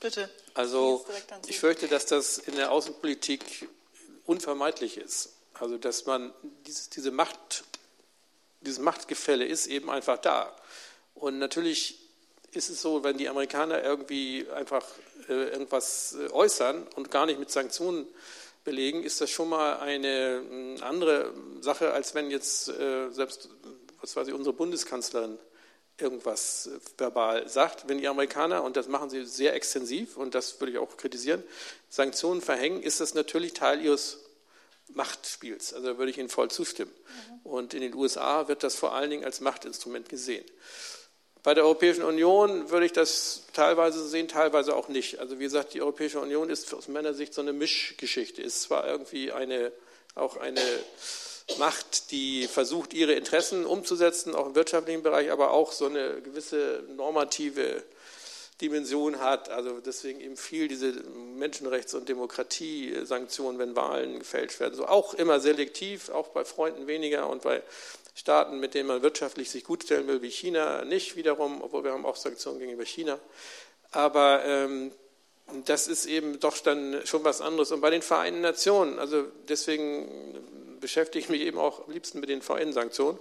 [0.00, 0.28] Bitte.
[0.54, 1.04] Also
[1.46, 3.68] ich fürchte, dass das in der Außenpolitik
[4.26, 5.30] unvermeidlich ist.
[5.54, 6.32] Also dass man
[6.66, 7.64] dieses, diese Macht,
[8.60, 10.54] dieses Machtgefälle ist eben einfach da.
[11.14, 11.98] Und natürlich
[12.52, 14.84] ist es so, wenn die Amerikaner irgendwie einfach
[15.28, 18.06] irgendwas äh, äußern und gar nicht mit Sanktionen
[18.64, 20.42] belegen, ist das schon mal eine
[20.78, 23.48] äh, andere Sache, als wenn jetzt äh, selbst,
[24.00, 25.38] was weiß ich, unsere Bundeskanzlerin
[25.98, 27.88] irgendwas äh, verbal sagt.
[27.88, 31.42] Wenn die Amerikaner, und das machen sie sehr extensiv, und das würde ich auch kritisieren,
[31.88, 34.20] Sanktionen verhängen, ist das natürlich Teil ihres
[34.94, 35.72] Machtspiels.
[35.74, 36.92] Also da würde ich Ihnen voll zustimmen.
[36.92, 37.50] Mhm.
[37.50, 40.44] Und in den USA wird das vor allen Dingen als Machtinstrument gesehen.
[41.42, 45.18] Bei der Europäischen Union würde ich das teilweise sehen, teilweise auch nicht.
[45.18, 48.40] Also wie gesagt, die Europäische Union ist aus meiner Sicht so eine Mischgeschichte.
[48.40, 49.72] Ist zwar irgendwie eine,
[50.14, 50.60] auch eine
[51.58, 56.84] Macht, die versucht, ihre Interessen umzusetzen, auch im wirtschaftlichen Bereich, aber auch so eine gewisse
[56.96, 57.82] normative
[58.60, 59.48] Dimension hat.
[59.48, 60.92] Also deswegen eben viel diese
[61.36, 64.74] Menschenrechts- und Demokratiesanktionen, wenn Wahlen gefälscht werden.
[64.74, 67.62] So auch immer selektiv, auch bei Freunden weniger und bei
[68.14, 72.04] Staaten, mit denen man wirtschaftlich sich gutstellen will, wie China, nicht wiederum, obwohl wir haben
[72.04, 73.18] auch Sanktionen gegenüber China.
[73.90, 74.92] Aber ähm,
[75.64, 77.72] das ist eben doch dann schon was anderes.
[77.72, 82.28] Und bei den Vereinten Nationen, also deswegen beschäftige ich mich eben auch am liebsten mit
[82.28, 83.18] den VN-Sanktionen,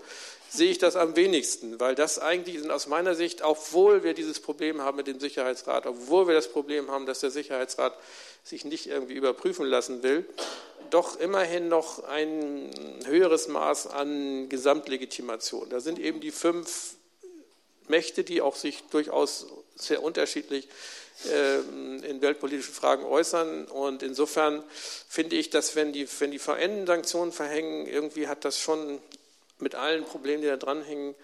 [0.50, 4.42] sehe ich das am wenigsten, weil das eigentlich sind aus meiner Sicht, obwohl wir dieses
[4.42, 7.98] Problem haben mit dem Sicherheitsrat, obwohl wir das Problem haben, dass der Sicherheitsrat
[8.44, 10.26] sich nicht irgendwie überprüfen lassen will,
[10.92, 12.70] doch immerhin noch ein
[13.06, 15.70] höheres Maß an Gesamtlegitimation.
[15.70, 16.96] Da sind eben die fünf
[17.88, 20.68] Mächte, die auch sich durchaus sehr unterschiedlich
[21.30, 23.66] ähm, in weltpolitischen Fragen äußern.
[23.66, 24.64] Und insofern
[25.08, 29.00] finde ich, dass wenn die, wenn die VN Sanktionen verhängen, irgendwie hat das schon
[29.60, 31.16] mit allen Problemen, die da dranhängen,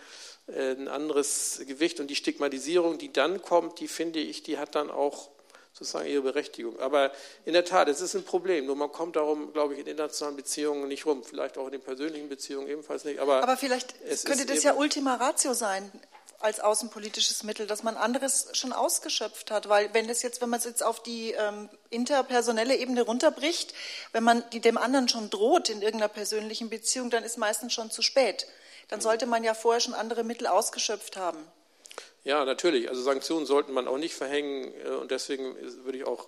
[0.48, 2.00] äh, ein anderes Gewicht.
[2.00, 5.30] Und die Stigmatisierung, die dann kommt, die finde ich, die hat dann auch
[5.78, 6.80] sozusagen ihre Berechtigung.
[6.80, 7.12] Aber
[7.46, 8.66] in der Tat, es ist ein Problem.
[8.66, 11.24] Nur man kommt darum, glaube ich, in internationalen Beziehungen nicht rum.
[11.24, 13.20] Vielleicht auch in den persönlichen Beziehungen ebenfalls nicht.
[13.20, 15.92] Aber, Aber vielleicht könnte das ja Ultima Ratio sein
[16.40, 19.70] als außenpolitisches Mittel, dass man anderes schon ausgeschöpft hat.
[19.70, 23.74] Weil wenn es jetzt, wenn man es jetzt auf die ähm, interpersonelle Ebene runterbricht,
[24.12, 27.90] wenn man die dem anderen schon droht in irgendeiner persönlichen Beziehung, dann ist meistens schon
[27.92, 28.48] zu spät.
[28.90, 31.40] Dann sollte man ja vorher schon andere Mittel ausgeschöpft haben.
[32.28, 32.90] Ja, natürlich.
[32.90, 36.28] Also Sanktionen sollten man auch nicht verhängen äh, und deswegen würde ich auch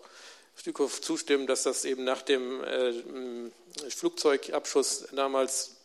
[0.56, 2.94] Stückhoff zustimmen, dass das eben nach dem äh,
[3.90, 5.76] Flugzeugabschuss damals,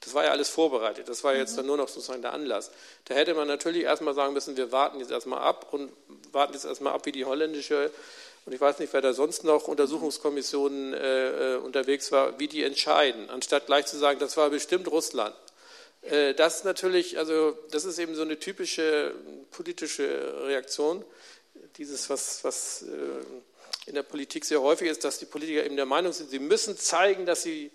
[0.00, 1.56] das war ja alles vorbereitet, das war jetzt mhm.
[1.56, 2.70] dann nur noch sozusagen der Anlass.
[3.06, 5.90] Da hätte man natürlich erstmal sagen müssen, wir warten jetzt erstmal ab und
[6.32, 7.90] warten jetzt erstmal ab, wie die holländische
[8.44, 12.62] und ich weiß nicht, wer da sonst noch Untersuchungskommissionen äh, äh unterwegs war, wie die
[12.62, 15.34] entscheiden, anstatt gleich zu sagen, das war bestimmt Russland.
[16.10, 19.14] Äh, das natürlich, also das ist eben so eine typische
[19.50, 21.04] politische Reaktion,
[21.76, 22.86] dieses, was, was äh,
[23.86, 26.76] in der Politik sehr häufig ist, dass die Politiker eben der Meinung sind, sie müssen
[26.76, 27.70] zeigen, dass sie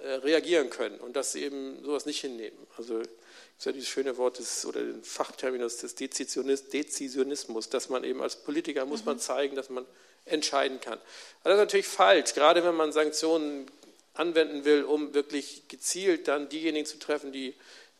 [0.00, 2.56] äh, reagieren können und dass sie eben sowas nicht hinnehmen.
[2.76, 8.22] Also ist ja dieses schöne Wort des, oder den Fachterminus des Dezisionismus, dass man eben
[8.22, 9.20] als Politiker muss man mhm.
[9.20, 9.84] zeigen, dass man
[10.24, 10.98] entscheiden kann.
[11.40, 13.66] Aber das ist natürlich falsch, gerade wenn man Sanktionen
[14.14, 17.54] anwenden will, um wirklich gezielt dann diejenigen zu treffen, die,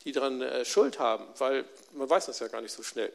[0.04, 3.12] die daran äh, Schuld haben, weil man weiß das ja gar nicht so schnell.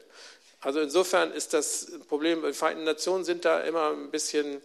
[0.62, 4.62] Also insofern ist das Problem, die Vereinten Nationen sind da immer ein bisschen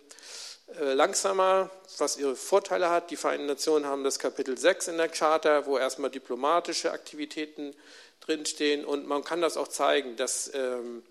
[0.79, 3.11] äh, langsamer, was ihre Vorteile hat.
[3.11, 7.75] Die Vereinten Nationen haben das Kapitel 6 in der Charta, wo erstmal diplomatische Aktivitäten
[8.21, 11.03] drinstehen und man kann das auch zeigen, dass ähm,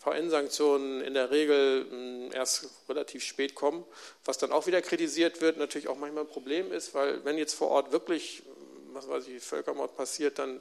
[0.00, 3.84] VN-Sanktionen in der Regel hm, erst relativ spät kommen,
[4.24, 7.54] was dann auch wieder kritisiert wird, natürlich auch manchmal ein Problem ist, weil wenn jetzt
[7.54, 10.60] vor Ort wirklich, hm, was weiß ich, Völkermord passiert, dann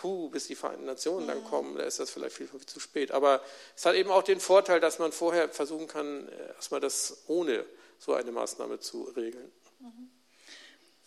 [0.00, 1.46] puh, bis die Vereinten Nationen dann mhm.
[1.46, 3.12] kommen, da ist das vielleicht viel, viel zu spät.
[3.12, 3.42] Aber
[3.76, 7.64] es hat eben auch den Vorteil, dass man vorher versuchen kann, äh, erstmal das ohne
[7.98, 9.52] so eine Maßnahme zu regeln.
[9.78, 10.10] Mhm.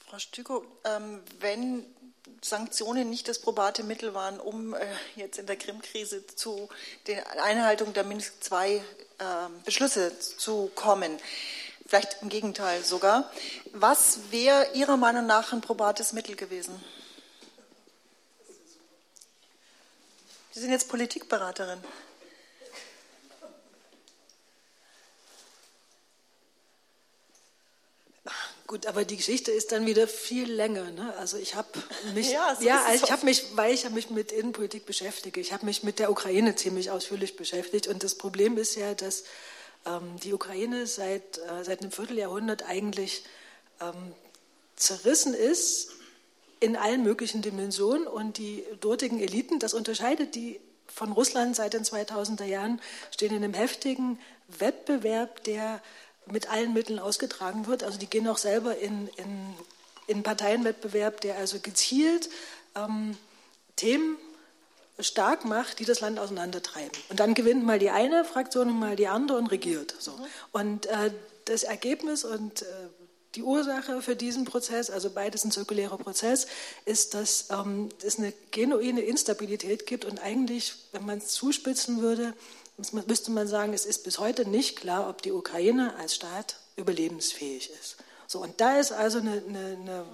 [0.05, 1.85] Frau Stüko, ähm, wenn
[2.41, 6.69] Sanktionen nicht das probate Mittel waren, um äh, jetzt in der Krim-Krise zu
[7.07, 8.81] der Einhaltung der Minsk II äh,
[9.65, 11.17] Beschlüsse zu kommen.
[11.85, 13.31] Vielleicht im Gegenteil sogar.
[13.73, 16.81] Was wäre Ihrer Meinung nach ein probates Mittel gewesen?
[20.51, 21.79] Sie sind jetzt Politikberaterin.
[28.73, 30.89] Gut, aber die Geschichte ist dann wieder viel länger.
[30.89, 31.13] Ne?
[31.19, 31.67] Also ich habe
[32.15, 35.39] mich, ja, so ja ich habe mich, weil ich mich mit Innenpolitik beschäftige.
[35.39, 39.25] Ich habe mich mit der Ukraine ziemlich ausführlich beschäftigt und das Problem ist ja, dass
[39.85, 43.23] ähm, die Ukraine seit äh, seit einem Vierteljahrhundert eigentlich
[43.79, 44.15] ähm,
[44.75, 45.91] zerrissen ist
[46.59, 51.83] in allen möglichen Dimensionen und die dortigen Eliten, das unterscheidet die von Russland seit den
[51.83, 52.81] 2000er Jahren,
[53.11, 55.79] stehen in einem heftigen Wettbewerb, der
[56.31, 57.83] mit allen Mitteln ausgetragen wird.
[57.83, 59.53] Also die gehen auch selber in, in,
[60.07, 62.29] in Parteienwettbewerb, der also gezielt
[62.75, 63.17] ähm,
[63.75, 64.17] Themen
[64.99, 66.91] stark macht, die das Land auseinandertreiben.
[67.09, 69.95] Und dann gewinnt mal die eine Fraktion und mal die andere und regiert.
[69.99, 70.13] So.
[70.51, 71.11] Und äh,
[71.45, 72.65] das Ergebnis und äh,
[73.35, 76.45] die Ursache für diesen Prozess, also beides ein zirkulärer Prozess,
[76.85, 82.33] ist, dass ähm, es eine genuine Instabilität gibt und eigentlich, wenn man es zuspitzen würde,
[82.77, 87.69] müsste man sagen, es ist bis heute nicht klar, ob die Ukraine als Staat überlebensfähig
[87.79, 87.97] ist.
[88.27, 90.05] So, und da ist also eine, eine, eine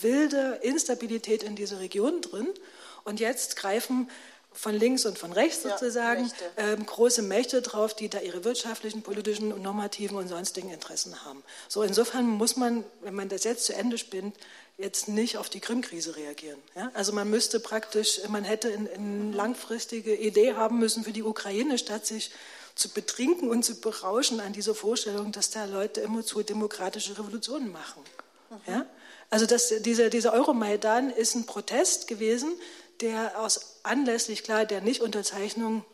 [0.00, 2.48] wilde Instabilität in dieser Region drin.
[3.04, 4.08] Und jetzt greifen
[4.52, 9.02] von links und von rechts sozusagen ja, ähm, große Mächte drauf, die da ihre wirtschaftlichen,
[9.02, 11.42] politischen und normativen und sonstigen Interessen haben.
[11.68, 14.36] So insofern muss man, wenn man das jetzt zu Ende spinnt,
[14.78, 16.58] jetzt nicht auf die Krim-Krise reagieren.
[16.74, 16.90] Ja?
[16.94, 22.06] Also man müsste praktisch, man hätte eine langfristige Idee haben müssen für die Ukraine, statt
[22.06, 22.30] sich
[22.76, 27.72] zu betrinken und zu berauschen an dieser Vorstellung, dass da Leute immer zu demokratische Revolutionen
[27.72, 28.02] machen.
[28.50, 28.72] Mhm.
[28.72, 28.86] Ja?
[29.30, 32.52] Also das, dieser, dieser Euromaidan ist ein Protest gewesen,
[33.00, 35.84] der aus anlässlich klar der Nichtunterzeichnung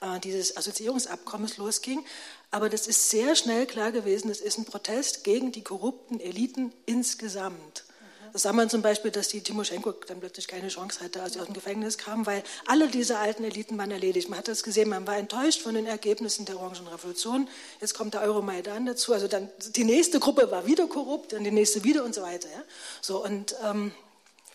[0.00, 2.04] äh, dieses Assoziierungsabkommens losging.
[2.50, 6.72] Aber das ist sehr schnell klar gewesen, es ist ein Protest gegen die korrupten Eliten
[6.84, 7.84] insgesamt.
[8.32, 11.40] Das sah man zum Beispiel, dass die Timoschenko dann plötzlich keine Chance hatte, als sie
[11.40, 14.28] aus dem Gefängnis kam, weil alle diese alten Eliten waren erledigt.
[14.28, 17.48] Man hat das gesehen, man war enttäuscht von den Ergebnissen der Orangen Revolution.
[17.80, 19.12] Jetzt kommt der Euromaidan dazu.
[19.12, 22.48] Also dann die nächste Gruppe war wieder korrupt, dann die nächste wieder und so weiter.
[22.48, 22.62] Ja?
[23.00, 23.92] So und ähm,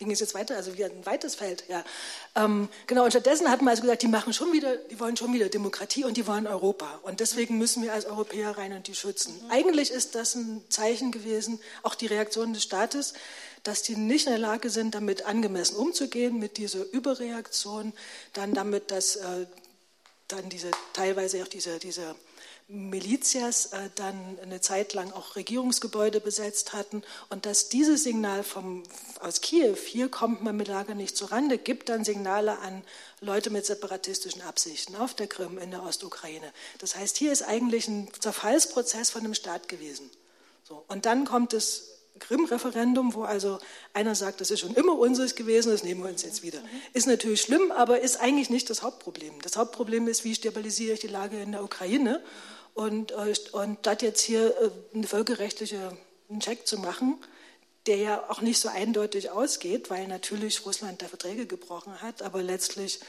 [0.03, 1.63] ging es jetzt weiter, also wieder ein weites Feld.
[1.69, 1.83] Ja.
[2.35, 5.33] Ähm, genau, und stattdessen hat man also gesagt, die machen schon wieder, die wollen schon
[5.33, 6.99] wieder Demokratie und die wollen Europa.
[7.03, 9.33] Und deswegen müssen wir als Europäer rein und die schützen.
[9.43, 9.51] Mhm.
[9.51, 13.13] Eigentlich ist das ein Zeichen gewesen, auch die Reaktion des Staates,
[13.63, 17.93] dass die nicht in der Lage sind, damit angemessen umzugehen, mit dieser Überreaktion,
[18.33, 19.45] dann damit, dass äh,
[20.27, 22.15] dann diese teilweise auch diese, diese
[22.67, 28.83] Milizias äh, dann eine Zeit lang auch Regierungsgebäude besetzt hatten und dass dieses Signal vom,
[29.19, 32.83] aus Kiew, hier kommt man mit Lager nicht zurande, gibt dann Signale an
[33.19, 36.51] Leute mit separatistischen Absichten auf der Krim, in der Ostukraine.
[36.79, 40.09] Das heißt, hier ist eigentlich ein Zerfallsprozess von einem Staat gewesen.
[40.63, 43.59] So, und dann kommt es Krim-Referendum, wo also
[43.93, 46.59] einer sagt, das ist schon immer unseres gewesen, das nehmen wir uns jetzt wieder.
[46.93, 49.41] Ist natürlich schlimm, aber ist eigentlich nicht das Hauptproblem.
[49.41, 52.21] Das Hauptproblem ist, wie stabilisiere ich die Lage in der Ukraine
[52.73, 55.97] und, äh, und das jetzt hier äh, eine völkerrechtliche
[56.39, 57.17] Check zu machen,
[57.85, 62.41] der ja auch nicht so eindeutig ausgeht, weil natürlich Russland da Verträge gebrochen hat, aber
[62.41, 62.99] letztlich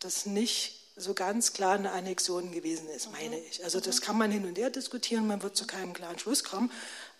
[0.00, 3.64] das nicht so ganz klar eine Annexion gewesen ist, meine ich.
[3.64, 6.70] Also das kann man hin und her diskutieren, man wird zu keinem klaren Schluss kommen.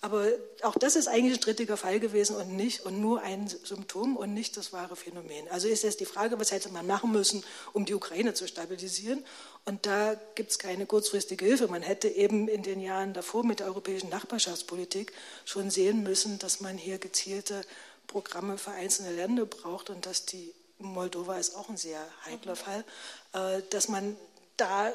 [0.04, 0.26] Aber
[0.60, 4.34] auch das ist eigentlich ein strittiger Fall gewesen und nicht und nur ein Symptom und
[4.34, 5.48] nicht das wahre Phänomen.
[5.48, 9.24] Also ist jetzt die Frage, was hätte man machen müssen, um die Ukraine zu stabilisieren?
[9.64, 11.68] Und da gibt es keine kurzfristige Hilfe.
[11.68, 15.14] Man hätte eben in den Jahren davor mit der europäischen Nachbarschaftspolitik
[15.46, 17.62] schon sehen müssen, dass man hier gezielte
[18.06, 22.84] Programme für einzelne Länder braucht und dass die Moldova ist auch ein sehr heikler Fall,
[23.32, 24.18] äh, dass man
[24.58, 24.92] da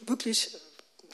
[0.00, 0.56] wirklich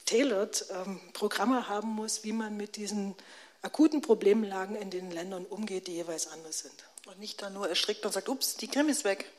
[0.05, 3.15] tailored ähm, Programme haben muss, wie man mit diesen
[3.63, 6.85] akuten Problemlagen in den Ländern umgeht, die jeweils anders sind.
[7.07, 9.31] Und nicht dann nur erschrickt und sagt, ups, die Krim ist weg.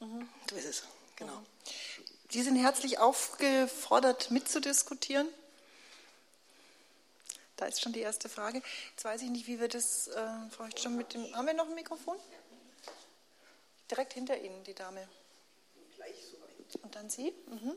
[0.00, 0.28] Mhm.
[0.48, 0.82] So ist es,
[1.16, 1.42] genau.
[2.30, 5.28] Sie sind herzlich aufgefordert, mitzudiskutieren.
[7.56, 8.62] Da ist schon die erste Frage.
[8.90, 11.68] Jetzt weiß ich nicht, wie wir das, äh, Frau schon mit dem, haben wir noch
[11.68, 12.16] ein Mikrofon?
[13.90, 15.06] Direkt hinter Ihnen, die Dame.
[16.82, 17.32] Und dann Sie?
[17.46, 17.74] Mhm.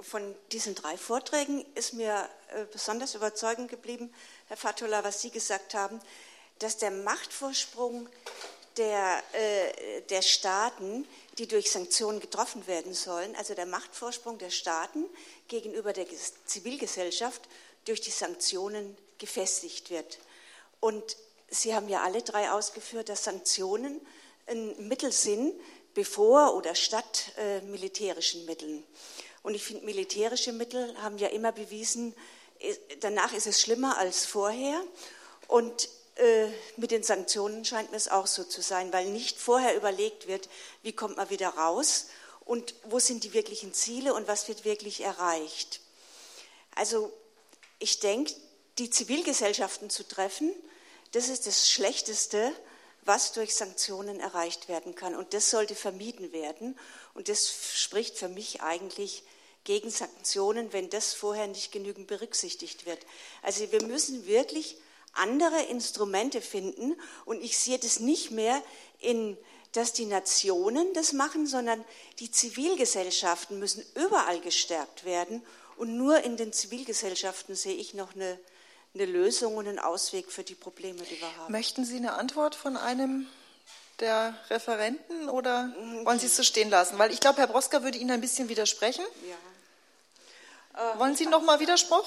[0.00, 4.12] Von diesen drei Vorträgen ist mir äh, besonders überzeugend geblieben,
[4.48, 6.00] Herr Fatullah, was Sie gesagt haben,
[6.58, 8.08] dass der Machtvorsprung
[8.76, 11.06] der, äh, der Staaten,
[11.38, 15.06] die durch Sanktionen getroffen werden sollen, also der Machtvorsprung der Staaten
[15.48, 16.06] gegenüber der
[16.44, 17.42] Zivilgesellschaft
[17.84, 20.18] durch die Sanktionen gefestigt wird.
[20.80, 21.16] Und
[21.48, 24.00] Sie haben ja alle drei ausgeführt, dass Sanktionen
[24.46, 25.52] ein Mittel sind,
[25.94, 28.84] bevor oder statt äh, militärischen Mitteln.
[29.42, 32.14] Und ich finde, militärische Mittel haben ja immer bewiesen,
[33.00, 34.80] danach ist es schlimmer als vorher.
[35.48, 39.76] Und äh, mit den Sanktionen scheint mir es auch so zu sein, weil nicht vorher
[39.76, 40.48] überlegt wird,
[40.82, 42.06] wie kommt man wieder raus
[42.44, 45.80] und wo sind die wirklichen Ziele und was wird wirklich erreicht.
[46.74, 47.12] Also
[47.78, 48.34] ich denke,
[48.78, 50.52] die Zivilgesellschaften zu treffen,
[51.12, 52.52] das ist das Schlechteste,
[53.02, 55.14] was durch Sanktionen erreicht werden kann.
[55.14, 56.78] Und das sollte vermieden werden.
[57.14, 59.22] Und das spricht für mich eigentlich
[59.64, 63.00] gegen Sanktionen, wenn das vorher nicht genügend berücksichtigt wird.
[63.42, 64.76] Also wir müssen wirklich
[65.12, 66.96] andere Instrumente finden.
[67.24, 68.62] Und ich sehe das nicht mehr
[69.00, 69.36] in,
[69.72, 71.84] dass die Nationen das machen, sondern
[72.18, 75.42] die Zivilgesellschaften müssen überall gestärkt werden.
[75.76, 78.38] Und nur in den Zivilgesellschaften sehe ich noch eine,
[78.94, 81.52] eine Lösung und einen Ausweg für die Probleme, die wir haben.
[81.52, 83.26] Möchten Sie eine Antwort von einem
[84.00, 86.98] der Referenten oder wollen Sie es so stehen lassen?
[86.98, 89.04] Weil ich glaube, Herr Broska würde Ihnen ein bisschen widersprechen.
[89.28, 89.36] Ja.
[90.98, 92.06] Wollen Sie noch mal Widerspruch?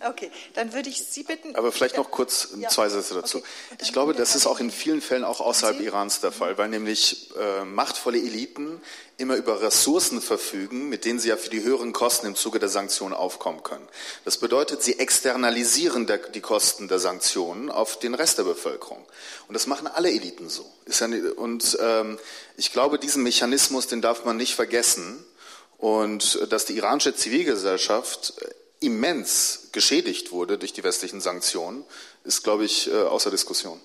[0.00, 1.56] Okay, dann würde ich Sie bitten.
[1.56, 2.68] Aber vielleicht noch kurz Ja.
[2.68, 3.38] zwei Sätze dazu.
[3.38, 3.46] Okay.
[3.82, 5.84] Ich glaube, das ist auch in vielen Fällen auch außerhalb Sie?
[5.86, 8.80] Irans der Fall, weil nämlich äh, machtvolle Eliten
[9.16, 12.68] immer über Ressourcen verfügen, mit denen sie ja für die höheren Kosten im Zuge der
[12.68, 13.88] Sanktionen aufkommen können.
[14.24, 19.04] Das bedeutet, sie externalisieren der, die Kosten der Sanktionen auf den Rest der Bevölkerung.
[19.48, 20.64] Und das machen alle Eliten so.
[20.84, 22.20] Ist ja, und ähm,
[22.56, 25.24] ich glaube, diesen Mechanismus, den darf man nicht vergessen.
[25.78, 31.84] Und dass die iranische Zivilgesellschaft äh, immens geschädigt wurde durch die westlichen Sanktionen,
[32.24, 33.80] ist, glaube ich, äh, außer Diskussion.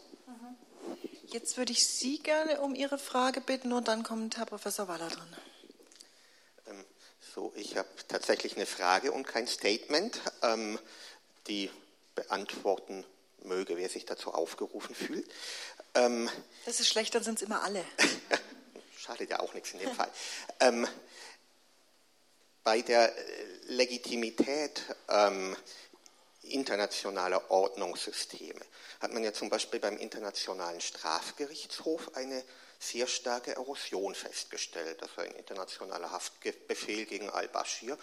[1.28, 5.10] Jetzt würde ich Sie gerne um Ihre Frage bitten und dann kommt Herr Professor Waller
[5.10, 5.36] dran.
[6.68, 6.84] Ähm,
[7.34, 10.78] So, ich habe tatsächlich eine Frage und kein Statement, ähm,
[11.48, 11.72] die
[12.16, 13.04] beantworten
[13.44, 15.28] möge, wer sich dazu aufgerufen fühlt.
[15.96, 16.30] Ähm,
[16.66, 17.84] Das ist schlecht, dann sind es immer alle.
[19.04, 20.10] schadet ja auch nichts in dem Fall.
[22.64, 23.22] Bei der äh,
[23.68, 25.56] Legitimität ähm,
[26.44, 28.62] internationaler Ordnungssysteme
[29.02, 32.44] hat man ja zum Beispiel beim Internationalen Strafgerichtshof eine
[32.80, 35.02] sehr starke Erosion festgestellt.
[35.02, 37.98] Also ein internationaler Haftbefehl gegen al-Bashir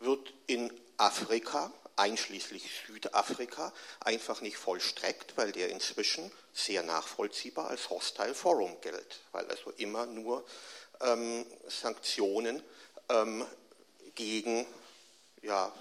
[0.00, 8.34] wird in Afrika, einschließlich Südafrika, einfach nicht vollstreckt, weil der inzwischen sehr nachvollziehbar als Hostile
[8.34, 10.44] Forum gilt, weil also immer nur
[11.00, 12.62] ähm, Sanktionen
[13.08, 13.46] ähm,
[14.14, 14.66] gegen
[15.42, 15.72] ja,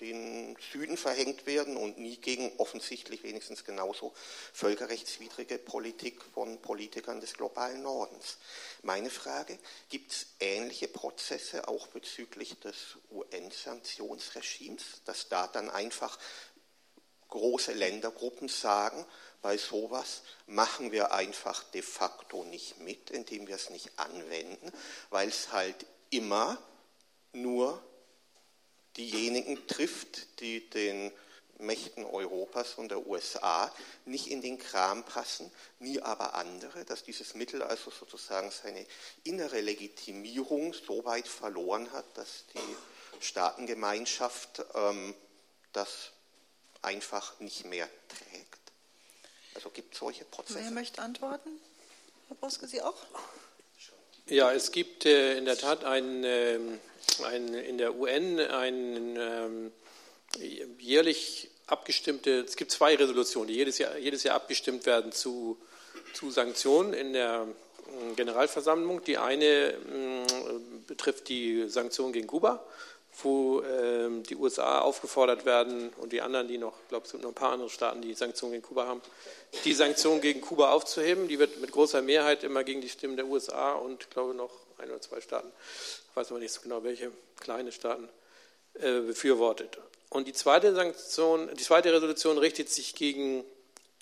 [0.00, 4.14] den Süden verhängt werden und nie gegen offensichtlich wenigstens genauso
[4.52, 8.38] völkerrechtswidrige Politik von Politikern des globalen Nordens.
[8.82, 16.18] Meine Frage, gibt es ähnliche Prozesse auch bezüglich des UN-Sanktionsregimes, dass da dann einfach
[17.28, 19.04] große Ländergruppen sagen,
[19.42, 24.72] bei sowas machen wir einfach de facto nicht mit, indem wir es nicht anwenden,
[25.10, 26.58] weil es halt immer
[27.42, 27.82] nur
[28.96, 31.12] diejenigen trifft, die den
[31.58, 33.72] Mächten Europas und der USA
[34.04, 38.86] nicht in den Kram passen, nie aber andere, dass dieses Mittel also sozusagen seine
[39.24, 42.76] innere Legitimierung so weit verloren hat, dass die
[43.20, 45.14] Staatengemeinschaft ähm,
[45.72, 46.12] das
[46.82, 48.58] einfach nicht mehr trägt.
[49.54, 50.60] Also gibt es solche Prozesse.
[50.60, 51.50] Wer möchte antworten?
[52.28, 52.94] Herr Broske, Sie auch?
[54.26, 56.80] Ja, es gibt äh, in der Tat ein, ähm,
[57.24, 59.72] ein, in der UN ein ähm,
[60.78, 65.58] jährlich abgestimmte, es gibt zwei Resolutionen, die jedes Jahr, jedes Jahr abgestimmt werden zu,
[66.14, 67.46] zu Sanktionen in der
[67.86, 69.04] äh, Generalversammlung.
[69.04, 69.76] Die eine äh,
[70.86, 72.64] betrifft die Sanktionen gegen Kuba,
[73.22, 77.22] wo ähm, die USA aufgefordert werden und die anderen, die noch, ich glaube, es sind
[77.22, 79.02] noch ein paar andere Staaten, die Sanktionen gegen Kuba haben,
[79.64, 81.28] die Sanktionen gegen Kuba aufzuheben.
[81.28, 84.52] Die wird mit großer Mehrheit immer gegen die Stimmen der USA und, ich glaube, noch
[84.78, 85.50] ein oder zwei Staaten,
[86.18, 88.08] weiß aber nicht so genau welche, kleine Staaten,
[88.74, 89.78] äh, befürwortet.
[90.10, 93.44] Und die zweite Sanktion, die zweite Resolution richtet sich gegen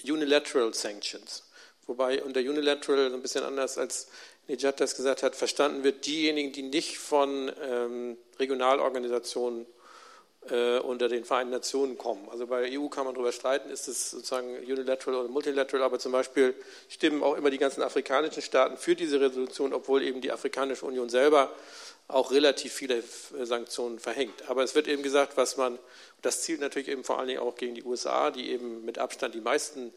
[0.02, 1.44] Unilateral Sanctions.
[1.86, 4.08] Wobei unter Unilateral so ein bisschen anders als
[4.48, 9.66] Nejat das gesagt hat, verstanden wird diejenigen, die nicht von ähm, Regionalorganisationen
[10.50, 12.28] äh, unter den Vereinten Nationen kommen.
[12.30, 15.98] Also bei der EU kann man darüber streiten, ist es sozusagen unilateral oder multilateral, aber
[15.98, 16.54] zum Beispiel
[16.88, 21.08] stimmen auch immer die ganzen afrikanischen Staaten für diese Resolution, obwohl eben die Afrikanische Union
[21.08, 21.50] selber
[22.08, 24.48] auch relativ viele äh, Sanktionen verhängt.
[24.48, 25.78] Aber es wird eben gesagt, was man,
[26.22, 29.34] das zielt natürlich eben vor allen Dingen auch gegen die USA, die eben mit Abstand
[29.34, 29.92] die meisten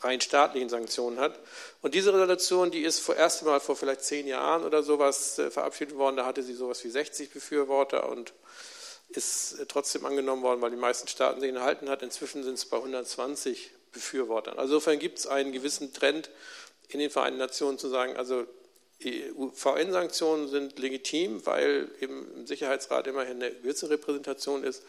[0.00, 1.38] rein staatlichen Sanktionen hat.
[1.82, 5.50] Und diese Resolution, die ist vor erst Mal vor vielleicht zehn Jahren oder sowas äh,
[5.50, 6.16] verabschiedet worden.
[6.16, 8.32] Da hatte sie sowas wie 60 Befürworter und
[9.08, 12.02] ist äh, trotzdem angenommen worden, weil die meisten Staaten sie enthalten hat.
[12.02, 14.58] Inzwischen sind es bei 120 Befürwortern.
[14.58, 16.30] Also insofern gibt es einen gewissen Trend
[16.88, 18.46] in den Vereinten Nationen zu sagen, also
[19.54, 24.82] VN-Sanktionen sind legitim, weil eben im Sicherheitsrat immerhin eine gewisse Repräsentation ist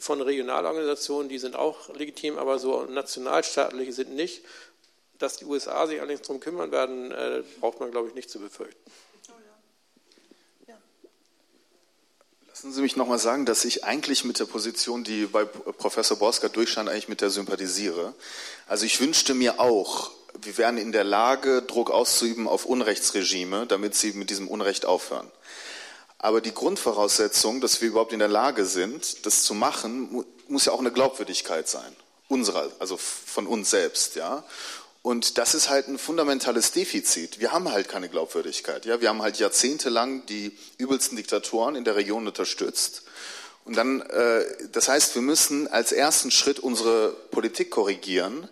[0.00, 4.44] von Regionalorganisationen, die sind auch legitim, aber so nationalstaatliche sind nicht.
[5.18, 8.40] Dass die USA sich allerdings darum kümmern werden, äh, braucht man, glaube ich, nicht zu
[8.40, 8.90] befürchten.
[12.62, 16.48] Lassen Sie mich nochmal sagen, dass ich eigentlich mit der Position, die bei Professor Borska
[16.48, 18.14] durchscheint, eigentlich mit der sympathisiere.
[18.66, 20.10] Also ich wünschte mir auch,
[20.42, 25.30] wir wären in der Lage, Druck auszuüben auf Unrechtsregime, damit sie mit diesem Unrecht aufhören.
[26.18, 30.72] Aber die Grundvoraussetzung, dass wir überhaupt in der Lage sind, das zu machen, muss ja
[30.72, 31.96] auch eine Glaubwürdigkeit sein.
[32.28, 34.44] Unserer, also von uns selbst, ja.
[35.02, 37.40] Und das ist halt ein fundamentales Defizit.
[37.40, 38.84] Wir haben halt keine Glaubwürdigkeit.
[38.84, 39.00] Ja?
[39.00, 43.04] Wir haben halt jahrzehntelang die übelsten Diktatoren in der Region unterstützt.
[43.64, 48.48] Und dann, äh, das heißt, wir müssen als ersten Schritt unsere Politik korrigieren,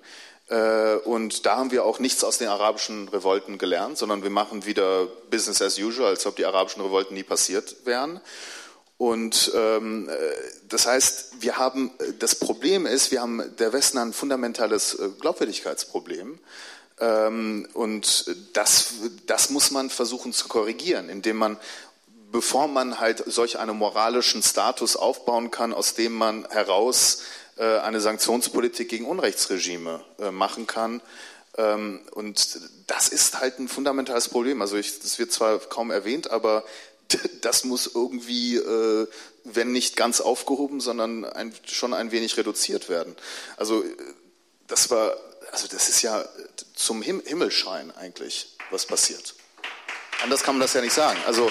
[1.04, 5.06] und da haben wir auch nichts aus den arabischen Revolten gelernt, sondern wir machen wieder
[5.30, 8.20] Business as usual, als ob die arabischen Revolten nie passiert wären.
[8.98, 10.14] Und ähm, äh,
[10.68, 16.40] das heißt, wir haben das Problem ist, wir haben der Westen ein fundamentales äh, Glaubwürdigkeitsproblem.
[16.98, 18.94] Ähm, und das,
[19.26, 21.58] das muss man versuchen zu korrigieren, indem man
[22.30, 28.00] bevor man halt solch einen moralischen Status aufbauen kann, aus dem man heraus äh, eine
[28.00, 31.02] Sanktionspolitik gegen Unrechtsregime äh, machen kann.
[31.56, 34.62] Ähm, und das ist halt ein fundamentales Problem.
[34.62, 36.64] Also ich, das wird zwar kaum erwähnt, aber
[37.40, 39.06] das muss irgendwie, äh,
[39.44, 43.16] wenn nicht ganz aufgehoben, sondern ein, schon ein wenig reduziert werden.
[43.56, 43.84] Also
[44.66, 45.16] das war,
[45.52, 46.24] also das ist ja
[46.74, 49.34] zum Himmelschein eigentlich, was passiert.
[50.22, 51.18] Anders kann man das ja nicht sagen.
[51.26, 51.50] Also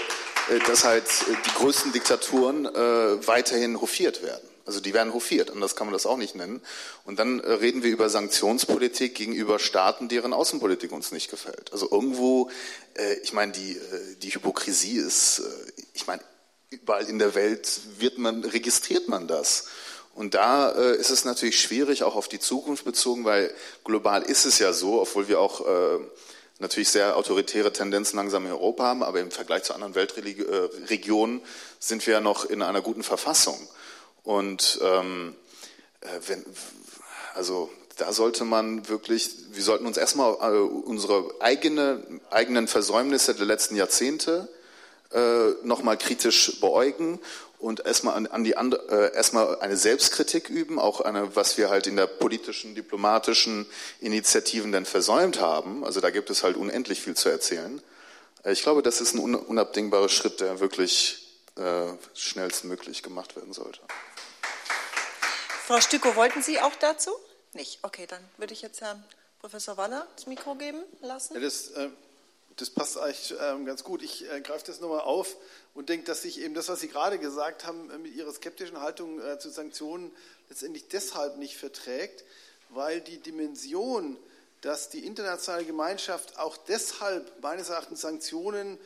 [0.68, 1.06] dass halt
[1.46, 4.48] die größten Diktaturen äh, weiterhin hofiert werden.
[4.68, 6.62] Also die werden hofiert, anders kann man das auch nicht nennen.
[7.06, 11.72] Und dann äh, reden wir über Sanktionspolitik gegenüber Staaten, deren Außenpolitik uns nicht gefällt.
[11.72, 12.52] Also irgendwo,
[12.96, 15.42] äh, ich meine, die, äh, die Hypokrisie ist,
[15.94, 16.22] ich meine,
[16.70, 19.68] überall in der Welt wird man, registriert man das.
[20.14, 23.54] Und da ist es natürlich schwierig, auch auf die Zukunft bezogen, weil
[23.84, 25.64] global ist es ja so, obwohl wir auch
[26.58, 31.42] natürlich sehr autoritäre Tendenzen langsam in Europa haben, aber im Vergleich zu anderen Weltregionen
[31.80, 33.60] sind wir ja noch in einer guten Verfassung.
[34.28, 35.36] Und ähm,
[36.02, 36.44] äh, wenn,
[37.34, 43.46] also da sollte man wirklich, wir sollten uns erstmal äh, unsere eigene, eigenen Versäumnisse der
[43.46, 44.50] letzten Jahrzehnte
[45.14, 47.22] äh, nochmal kritisch beäugen
[47.58, 51.70] und erstmal an, an die andere, äh, erstmal eine Selbstkritik üben, auch eine, was wir
[51.70, 53.66] halt in der politischen, diplomatischen
[54.02, 55.86] Initiativen denn versäumt haben.
[55.86, 57.82] Also da gibt es halt unendlich viel zu erzählen.
[58.44, 61.27] Äh, ich glaube, das ist ein unabdingbarer Schritt, der wirklich
[61.58, 63.82] äh, schnellstmöglich gemacht werden sollte.
[65.66, 67.12] Frau Stücko, wollten Sie auch dazu?
[67.54, 67.80] Nicht.
[67.82, 69.04] Okay, dann würde ich jetzt Herrn
[69.40, 71.34] Professor Waller das Mikro geben lassen.
[71.34, 71.90] Ja, das, äh,
[72.56, 74.02] das, passt eigentlich äh, ganz gut.
[74.02, 75.36] Ich äh, greife das nochmal auf
[75.74, 79.20] und denke, dass sich eben das, was Sie gerade gesagt haben, mit Ihrer skeptischen Haltung
[79.40, 80.16] zu Sanktionen
[80.50, 82.24] letztendlich deshalb nicht verträgt,
[82.70, 84.18] weil die Dimension,
[84.62, 88.78] dass die internationale Gemeinschaft auch deshalb meines Erachtens Sanktionen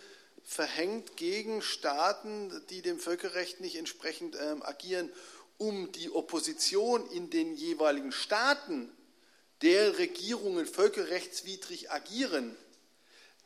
[0.52, 5.10] verhängt gegen Staaten, die dem Völkerrecht nicht entsprechend ähm, agieren
[5.58, 8.92] um die Opposition in den jeweiligen Staaten,
[9.62, 12.58] der Regierungen völkerrechtswidrig agieren,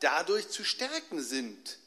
[0.00, 1.78] dadurch zu stärken sind.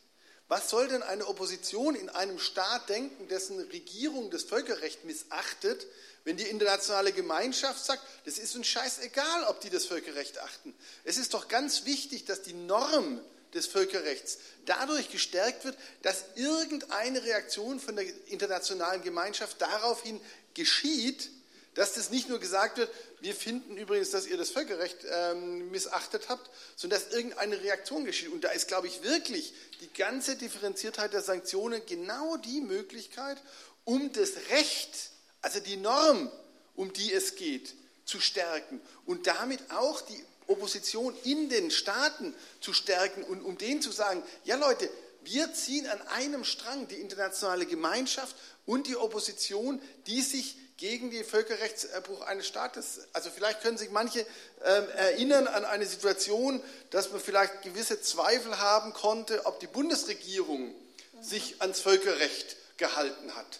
[0.47, 5.85] Was soll denn eine Opposition in einem Staat denken, dessen Regierung das Völkerrecht missachtet,
[6.23, 10.73] wenn die internationale Gemeinschaft sagt, das ist uns scheißegal, ob die das Völkerrecht achten.
[11.03, 13.19] Es ist doch ganz wichtig, dass die Norm
[13.53, 20.19] des Völkerrechts dadurch gestärkt wird, dass irgendeine Reaktion von der internationalen Gemeinschaft daraufhin
[20.53, 21.29] geschieht,
[21.75, 22.89] dass das nicht nur gesagt wird,
[23.21, 28.29] wir finden übrigens, dass ihr das Völkerrecht ähm, missachtet habt, sondern dass irgendeine Reaktion geschieht.
[28.29, 33.37] Und da ist, glaube ich, wirklich die ganze Differenziertheit der Sanktionen genau die Möglichkeit,
[33.83, 36.31] um das Recht, also die Norm,
[36.75, 37.73] um die es geht,
[38.03, 43.81] zu stärken und damit auch die Opposition in den Staaten zu stärken und um denen
[43.81, 44.89] zu sagen, ja Leute,
[45.21, 48.35] wir ziehen an einem Strang die internationale Gemeinschaft
[48.65, 53.01] und die Opposition, die sich gegen den Völkerrechtserbruch eines Staates.
[53.11, 54.25] Also vielleicht können sich manche äh,
[54.63, 60.73] erinnern an eine Situation, dass man vielleicht gewisse Zweifel haben konnte, ob die Bundesregierung
[61.21, 63.59] sich ans Völkerrecht gehalten hat.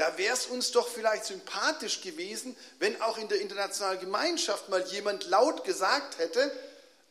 [0.00, 4.82] Da wäre es uns doch vielleicht sympathisch gewesen, wenn auch in der internationalen Gemeinschaft mal
[4.86, 6.50] jemand laut gesagt hätte,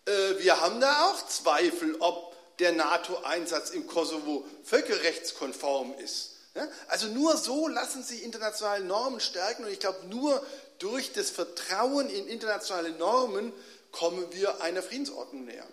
[0.07, 6.31] äh, wir haben da auch Zweifel, ob der NATO-Einsatz im Kosovo völkerrechtskonform ist.
[6.55, 6.67] Ja?
[6.87, 10.43] Also nur so lassen sich internationale Normen stärken und ich glaube, nur
[10.79, 13.53] durch das Vertrauen in internationale Normen
[13.91, 15.67] kommen wir einer Friedensordnung näher.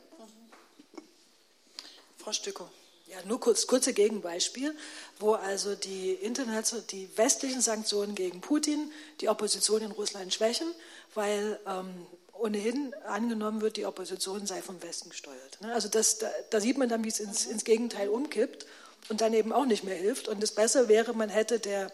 [2.19, 2.69] Frau Stückow.
[3.07, 4.75] Ja, nur kurz, kurze Gegenbeispiel,
[5.21, 8.91] wo also die, international, die westlichen Sanktionen gegen Putin
[9.21, 10.67] die Opposition in Russland schwächen,
[11.15, 15.61] weil ähm, ohnehin angenommen wird, die Opposition sei vom Westen gesteuert.
[15.61, 15.73] Ne?
[15.73, 18.67] Also das, da, da sieht man dann, wie es ins, ins Gegenteil umkippt
[19.09, 20.27] und dann eben auch nicht mehr hilft.
[20.27, 21.93] Und das Bessere wäre, man hätte der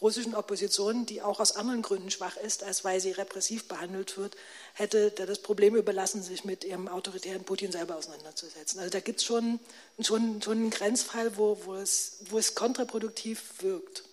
[0.00, 4.36] russischen Opposition, die auch aus anderen Gründen schwach ist, als weil sie repressiv behandelt wird,
[4.74, 8.78] hätte das Problem überlassen, sich mit ihrem autoritären Putin selber auseinanderzusetzen.
[8.78, 9.58] Also da gibt es schon,
[10.00, 14.04] schon, schon einen Grenzfall, wo, wo, es, wo es kontraproduktiv wirkt.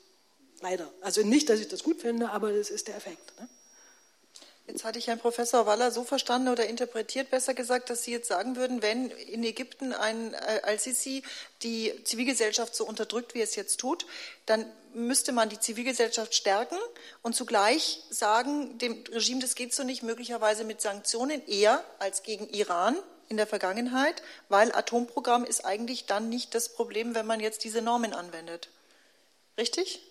[0.62, 0.92] Leider.
[1.02, 3.40] Also nicht, dass ich das gut finde, aber das ist der Effekt.
[3.40, 3.48] Ne?
[4.86, 8.56] Hatte ich Herrn Professor Waller so verstanden oder interpretiert, besser gesagt, dass Sie jetzt sagen
[8.56, 11.24] würden, wenn in Ägypten ein äh, Al-Sisi
[11.64, 14.06] die Zivilgesellschaft so unterdrückt, wie es jetzt tut,
[14.46, 16.78] dann müsste man die Zivilgesellschaft stärken
[17.22, 22.48] und zugleich sagen, dem Regime, das geht so nicht, möglicherweise mit Sanktionen eher als gegen
[22.50, 22.96] Iran
[23.28, 27.82] in der Vergangenheit, weil Atomprogramm ist eigentlich dann nicht das Problem, wenn man jetzt diese
[27.82, 28.70] Normen anwendet.
[29.58, 30.02] Richtig?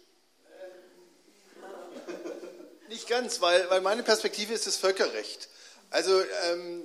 [2.89, 5.49] Nicht ganz, weil, weil meine Perspektive ist das Völkerrecht.
[5.91, 6.20] Also
[6.51, 6.82] ähm,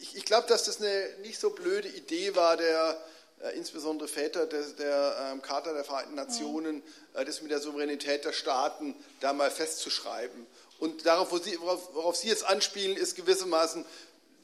[0.00, 3.00] ich, ich glaube, dass das eine nicht so blöde Idee war, der
[3.42, 6.82] äh, insbesondere Väter der, der ähm, Charta der Vereinten Nationen,
[7.14, 10.46] äh, das mit der Souveränität der Staaten da mal festzuschreiben.
[10.78, 13.84] Und darauf, wo Sie, worauf, worauf Sie jetzt anspielen, ist gewissermaßen,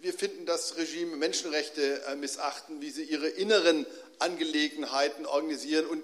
[0.01, 3.87] wir finden das Regime Menschenrechte äh, missachten, wie sie ihre inneren
[4.19, 5.87] Angelegenheiten organisieren.
[5.87, 6.03] Und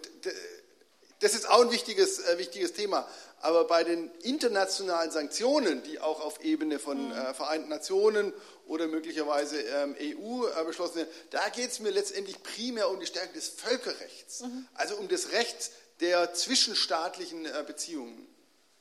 [1.21, 3.07] das ist auch ein wichtiges, äh, wichtiges Thema.
[3.41, 8.33] Aber bei den internationalen Sanktionen, die auch auf Ebene von äh, Vereinten Nationen
[8.67, 13.07] oder möglicherweise ähm, EU äh, beschlossen werden, da geht es mir letztendlich primär um die
[13.07, 14.67] Stärkung des Völkerrechts, mhm.
[14.75, 18.27] also um das Recht der zwischenstaatlichen äh, Beziehungen.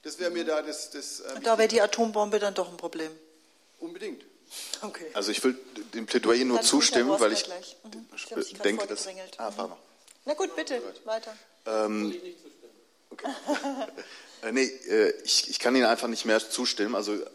[0.03, 0.37] Das wäre mhm.
[0.37, 0.89] mir da das.
[0.91, 3.11] das äh, da wäre die Atombombe dann doch ein Problem.
[3.79, 4.25] Unbedingt.
[4.81, 5.07] Okay.
[5.13, 5.57] Also ich will
[5.93, 7.47] dem Plädoyer nur dann zustimmen, weil ich
[7.83, 8.61] mhm.
[8.63, 9.07] denke, dass.
[9.37, 9.73] Ah, mhm.
[10.27, 11.33] Na gut, bitte, weiter.
[11.65, 12.13] Ähm,
[13.09, 13.27] okay.
[14.43, 17.25] Äh, nee, äh, ich, ich kann Ihnen einfach nicht mehr zustimmen, also, äh,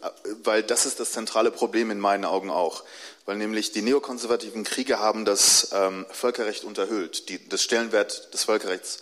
[0.43, 2.85] weil das ist das zentrale Problem in meinen Augen auch.
[3.25, 8.99] Weil nämlich die neokonservativen Kriege haben das ähm, Völkerrecht unterhöhlt, die, das Stellenwert des Völkerrechts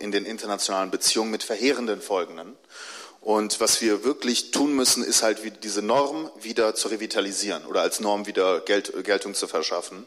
[0.00, 2.56] in den internationalen Beziehungen mit verheerenden Folgen.
[3.20, 8.00] Und was wir wirklich tun müssen, ist halt diese Norm wieder zu revitalisieren oder als
[8.00, 10.06] Norm wieder Gelt, Geltung zu verschaffen.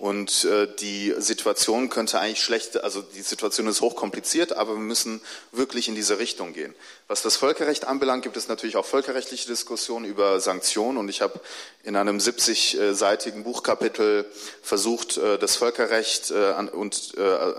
[0.00, 5.20] Und äh, die Situation könnte eigentlich schlecht, also die Situation ist hochkompliziert, aber wir müssen
[5.52, 6.74] wirklich in diese Richtung gehen.
[7.06, 10.96] Was das Völkerrecht anbelangt, gibt es natürlich auch völkerrechtliche Diskussionen über Sanktionen.
[10.96, 11.38] Und ich habe
[11.84, 14.24] in einem 70-seitigen Buchkapitel
[14.62, 17.52] versucht, äh, das Völkerrecht äh, und äh,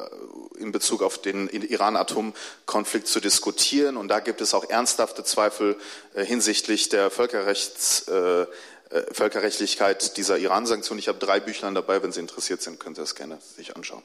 [0.58, 3.98] in Bezug auf den Iran-Atomkonflikt zu diskutieren.
[3.98, 5.76] Und da gibt es auch ernsthafte Zweifel
[6.16, 8.48] äh, hinsichtlich der Völkerrechts äh,
[8.92, 11.00] äh, Völkerrechtlichkeit dieser Iran-Sanktionen.
[11.00, 14.04] Ich habe drei Büchlein dabei, wenn Sie interessiert sind, können Sie das gerne sich anschauen.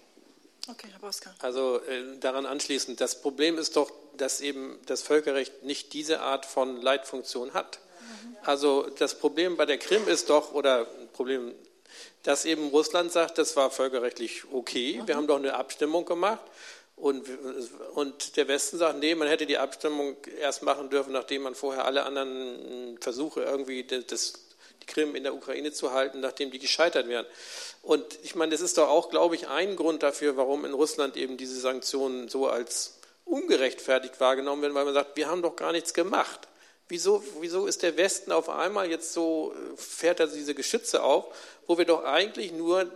[0.69, 1.35] Okay, Herr Boska.
[1.41, 6.47] Also äh, daran anschließend, das Problem ist doch, dass eben das Völkerrecht nicht diese Art
[6.47, 7.79] von Leitfunktion hat.
[8.01, 8.37] Mhm.
[8.43, 11.53] Also das Problem bei der Krim ist doch, oder Problem,
[12.23, 15.09] dass eben Russland sagt, das war völkerrechtlich okay, mhm.
[15.09, 16.45] wir haben doch eine Abstimmung gemacht.
[16.97, 17.29] Und,
[17.95, 21.85] und der Westen sagt, nee, man hätte die Abstimmung erst machen dürfen, nachdem man vorher
[21.85, 24.46] alle anderen Versuche irgendwie des,
[24.87, 27.27] Krim in der Ukraine zu halten, nachdem die gescheitert wären.
[27.83, 31.17] Und ich meine, das ist doch auch, glaube ich, ein Grund dafür, warum in Russland
[31.17, 35.73] eben diese Sanktionen so als ungerechtfertigt wahrgenommen werden, weil man sagt, wir haben doch gar
[35.73, 36.49] nichts gemacht.
[36.89, 41.27] Wieso, wieso ist der Westen auf einmal jetzt so, fährt er diese Geschütze auf,
[41.67, 42.89] wo wir doch eigentlich nur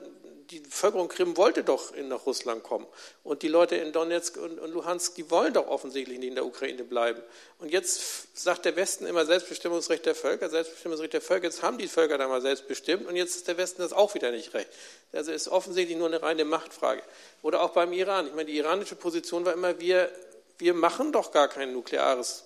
[0.51, 2.87] die Bevölkerung Krim wollte doch nach Russland kommen.
[3.23, 6.45] Und die Leute in Donetsk und, und Luhansk, die wollen doch offensichtlich nicht in der
[6.45, 7.23] Ukraine bleiben.
[7.59, 11.45] Und jetzt sagt der Westen immer Selbstbestimmungsrecht der Völker, Selbstbestimmungsrecht der Völker.
[11.45, 14.33] Jetzt haben die Völker da mal selbstbestimmt und jetzt ist der Westen das auch wieder
[14.33, 14.69] nicht recht.
[15.13, 17.03] Also ist offensichtlich nur eine reine Machtfrage.
[17.43, 18.27] Oder auch beim Iran.
[18.27, 20.11] Ich meine, die iranische Position war immer, wir,
[20.59, 22.45] wir machen doch gar kein nukleares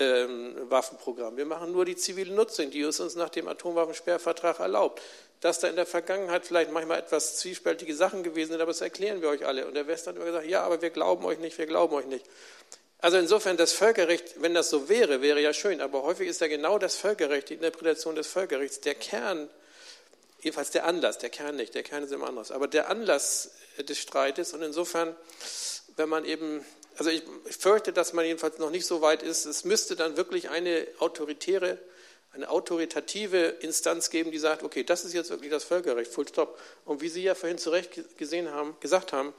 [0.00, 1.36] ähm, Waffenprogramm.
[1.38, 5.00] Wir machen nur die zivile Nutzung, die es uns nach dem Atomwaffensperrvertrag erlaubt
[5.40, 9.22] dass da in der Vergangenheit vielleicht manchmal etwas zwiespältige Sachen gewesen sind, aber das erklären
[9.22, 9.66] wir euch alle.
[9.66, 12.06] Und der Westen hat immer gesagt, ja, aber wir glauben euch nicht, wir glauben euch
[12.06, 12.26] nicht.
[13.00, 16.48] Also insofern das Völkerrecht, wenn das so wäre, wäre ja schön, aber häufig ist ja
[16.48, 19.48] genau das Völkerrecht, die Interpretation des Völkerrechts, der Kern,
[20.40, 23.98] jedenfalls der Anlass, der Kern nicht, der Kern ist immer anders, aber der Anlass des
[23.98, 25.14] Streites und insofern,
[25.96, 26.64] wenn man eben,
[26.96, 27.22] also ich
[27.56, 31.78] fürchte, dass man jedenfalls noch nicht so weit ist, es müsste dann wirklich eine autoritäre
[32.38, 36.58] eine autoritative Instanz geben, die sagt, okay, das ist jetzt wirklich das Völkerrecht, full stop.
[36.84, 39.34] Und wie Sie ja vorhin zu Recht gesehen haben, gesagt haben,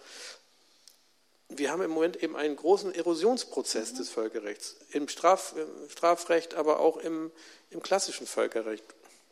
[1.48, 3.98] wir haben im Moment eben einen großen Erosionsprozess mhm.
[3.98, 7.32] des Völkerrechts, im, Straf, im, Strafrecht, aber auch im,
[7.72, 8.84] im klassischen Völkerrecht.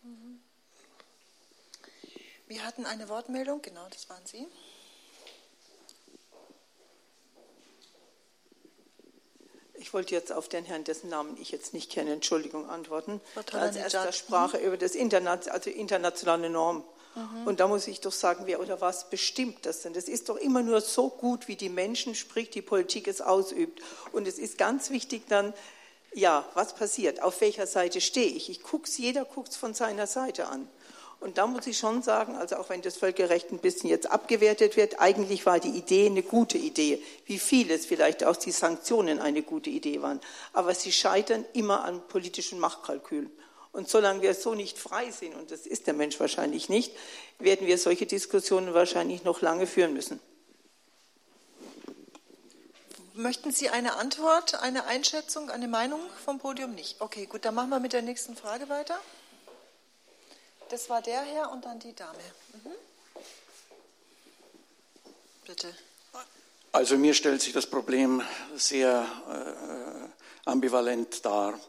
[0.01, 0.39] Mhm.
[2.47, 4.47] Wir hatten eine Wortmeldung, genau, das waren Sie.
[9.80, 13.21] Ich wollte jetzt auf den Herrn, dessen Namen ich jetzt nicht kenne, Entschuldigung, antworten.
[13.53, 16.84] Als erster Sprache über das Internet, also internationale Norm.
[17.15, 17.47] Mhm.
[17.47, 19.93] Und da muss ich doch sagen, wer oder was bestimmt das denn?
[19.93, 23.82] Das ist doch immer nur so gut, wie die Menschen, sprich die Politik es ausübt.
[24.11, 25.53] Und es ist ganz wichtig dann,
[26.13, 27.21] ja, was passiert?
[27.21, 28.49] Auf welcher Seite stehe ich?
[28.49, 30.67] Ich guck's, jeder guckt es von seiner Seite an.
[31.20, 34.78] Und da muss ich schon sagen, also auch wenn das Völkerrecht ein bisschen jetzt abgewertet
[34.78, 39.41] wird, eigentlich war die Idee eine gute Idee, wie vieles vielleicht auch die Sanktionen eine
[39.41, 40.22] gute Idee waren.
[40.53, 43.32] Aber sie scheitern immer an politischen Machtkalkülen.
[43.72, 46.95] Und solange wir so nicht frei sind, und das ist der Mensch wahrscheinlich nicht,
[47.39, 50.20] werden wir solche Diskussionen wahrscheinlich noch lange führen müssen.
[53.13, 56.76] Möchten Sie eine Antwort, eine Einschätzung, eine Meinung vom Podium?
[56.76, 57.01] Nicht.
[57.01, 58.99] Okay, gut, dann machen wir mit der nächsten Frage weiter.
[60.70, 62.18] Das war der Herr und dann die Dame.
[62.63, 62.72] Mhm.
[65.45, 65.74] Bitte.
[66.74, 68.22] Also mir stellt sich das Problem
[68.55, 71.59] sehr äh, ambivalent dar.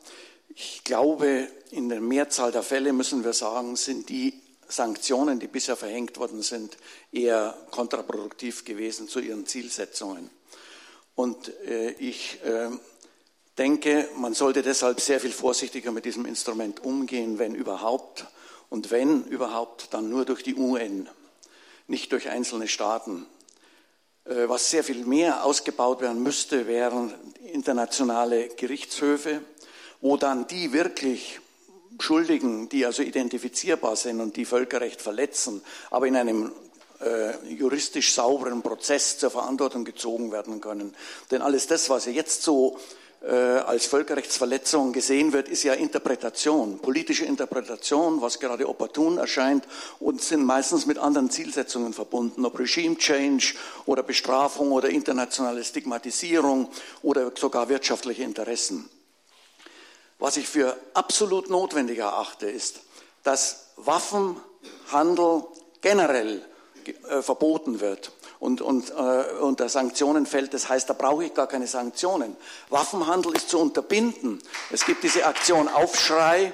[0.48, 5.76] Ich glaube, in der Mehrzahl der Fälle müssen wir sagen, sind die Sanktionen, die bisher
[5.76, 6.76] verhängt worden sind,
[7.12, 10.30] eher kontraproduktiv gewesen zu ihren Zielsetzungen.
[11.14, 12.70] Und äh, ich äh,
[13.56, 18.26] denke, man sollte deshalb sehr viel vorsichtiger mit diesem Instrument umgehen, wenn überhaupt.
[18.70, 21.08] Und wenn überhaupt, dann nur durch die UN,
[21.86, 23.26] nicht durch einzelne Staaten.
[24.24, 27.14] Äh, was sehr viel mehr ausgebaut werden müsste, wären
[27.52, 29.42] internationale Gerichtshöfe,
[30.00, 31.40] wo dann die wirklich
[31.98, 36.52] Schuldigen, die also identifizierbar sind und die Völkerrecht verletzen, aber in einem
[37.00, 40.94] äh, juristisch sauberen Prozess zur Verantwortung gezogen werden können.
[41.30, 42.78] Denn alles das, was jetzt so
[43.20, 49.66] als Völkerrechtsverletzung gesehen wird, ist ja Interpretation, politische Interpretation, was gerade opportun erscheint
[49.98, 53.54] und sind meistens mit anderen Zielsetzungen verbunden, ob Regime Change
[53.86, 56.70] oder Bestrafung oder internationale Stigmatisierung
[57.02, 58.88] oder sogar wirtschaftliche Interessen.
[60.20, 62.80] Was ich für absolut notwendig erachte, ist,
[63.24, 65.44] dass Waffenhandel
[65.80, 66.44] generell
[66.86, 70.54] äh, verboten wird und, und äh, unter Sanktionen fällt.
[70.54, 72.36] Das heißt, da brauche ich gar keine Sanktionen.
[72.70, 74.40] Waffenhandel ist zu unterbinden.
[74.70, 76.52] Es gibt diese Aktion Aufschrei,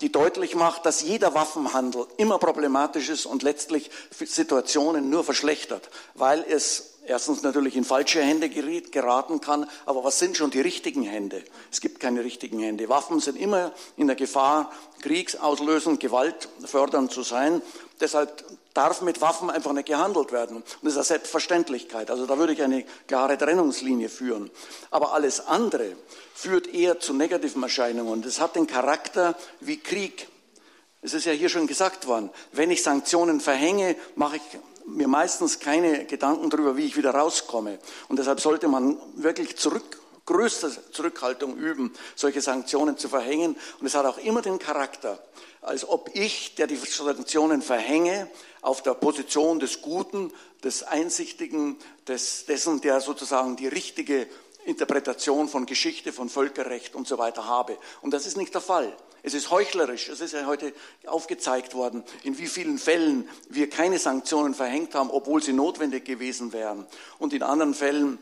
[0.00, 6.44] die deutlich macht, dass jeder Waffenhandel immer problematisch ist und letztlich Situationen nur verschlechtert, weil
[6.48, 11.42] es erstens natürlich in falsche Hände geraten kann, aber was sind schon die richtigen Hände?
[11.70, 12.88] Es gibt keine richtigen Hände.
[12.88, 14.70] Waffen sind immer in der Gefahr,
[15.02, 17.62] kriegsauslösend, gewaltfördernd zu sein.
[18.00, 18.44] Deshalb
[18.74, 20.58] darf mit Waffen einfach nicht gehandelt werden.
[20.58, 22.10] Und das ist eine Selbstverständlichkeit.
[22.10, 24.50] Also da würde ich eine klare Trennungslinie führen.
[24.90, 25.96] Aber alles andere
[26.34, 28.22] führt eher zu negativen Erscheinungen.
[28.22, 30.28] Das hat den Charakter wie Krieg.
[31.00, 34.42] Es ist ja hier schon gesagt worden, wenn ich Sanktionen verhänge, mache ich
[34.86, 37.78] mir meistens keine Gedanken darüber, wie ich wieder rauskomme.
[38.08, 43.56] Und deshalb sollte man wirklich zurück, größte Zurückhaltung üben, solche Sanktionen zu verhängen.
[43.80, 45.22] Und es hat auch immer den Charakter,
[45.62, 48.28] als ob ich, der die Sanktionen verhänge,
[48.60, 50.32] auf der Position des Guten,
[50.64, 51.76] des Einsichtigen,
[52.08, 54.26] des, dessen, der sozusagen die richtige
[54.64, 57.78] Interpretation von Geschichte, von Völkerrecht und so weiter habe.
[58.02, 58.96] Und das ist nicht der Fall.
[59.22, 60.08] Es ist heuchlerisch.
[60.08, 60.72] Es ist ja heute
[61.06, 66.52] aufgezeigt worden, in wie vielen Fällen wir keine Sanktionen verhängt haben, obwohl sie notwendig gewesen
[66.52, 66.86] wären.
[67.18, 68.18] Und in anderen Fällen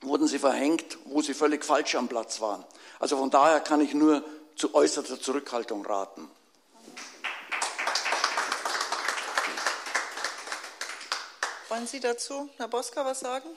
[0.00, 2.64] wurden sie verhängt, wo sie völlig falsch am Platz waren.
[2.98, 4.24] Also von daher kann ich nur
[4.54, 6.30] zu äußerster Zurückhaltung raten.
[11.68, 13.48] Wollen Sie dazu, Herr Boska, was sagen?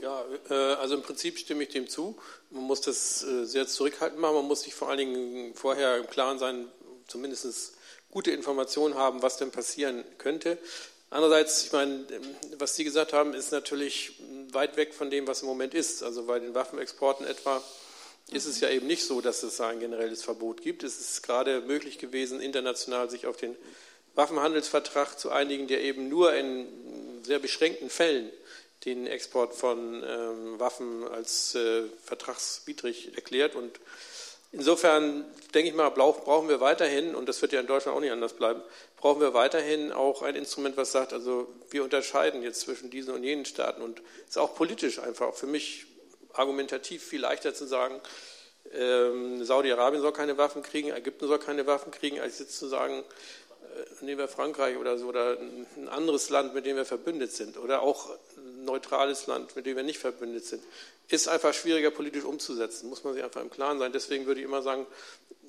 [0.00, 2.16] Ja, äh, also im Prinzip stimme ich dem zu.
[2.50, 4.36] Man muss das äh, sehr zurückhaltend machen.
[4.36, 6.68] Man muss sich vor allen Dingen vorher im Klaren sein,
[7.08, 7.74] zumindest
[8.10, 10.58] gute Informationen haben, was denn passieren könnte.
[11.10, 12.06] Andererseits, ich meine,
[12.58, 14.12] was Sie gesagt haben, ist natürlich
[14.52, 16.04] weit weg von dem, was im Moment ist.
[16.04, 17.62] Also bei den Waffenexporten etwa
[18.30, 20.84] ist es ja eben nicht so, dass es ein generelles Verbot gibt.
[20.84, 23.56] Es ist gerade möglich gewesen, international sich auf den
[24.14, 26.68] Waffenhandelsvertrag zu einigen, der eben nur in
[27.24, 28.30] sehr beschränkten Fällen
[28.84, 33.54] den Export von ähm, Waffen als äh, vertragswidrig erklärt.
[33.54, 33.78] Und
[34.52, 35.24] insofern
[35.54, 38.32] denke ich mal, brauchen wir weiterhin, und das wird ja in Deutschland auch nicht anders
[38.32, 38.62] bleiben,
[38.96, 43.22] brauchen wir weiterhin auch ein Instrument, was sagt, also wir unterscheiden jetzt zwischen diesen und
[43.22, 43.82] jenen Staaten.
[43.82, 45.86] Und es ist auch politisch einfach für mich
[46.32, 48.00] argumentativ viel leichter zu sagen,
[48.72, 53.02] ähm, Saudi-Arabien soll keine Waffen kriegen, Ägypten soll keine Waffen kriegen, als jetzt zu sagen,
[53.02, 57.56] äh, nehmen wir Frankreich oder so, oder ein anderes Land, mit dem wir verbündet sind,
[57.56, 58.10] oder auch
[58.70, 60.62] neutrales Land, mit dem wir nicht verbündet sind,
[61.08, 63.92] ist einfach schwieriger politisch umzusetzen, muss man sich einfach im Klaren sein.
[63.92, 64.86] Deswegen würde ich immer sagen,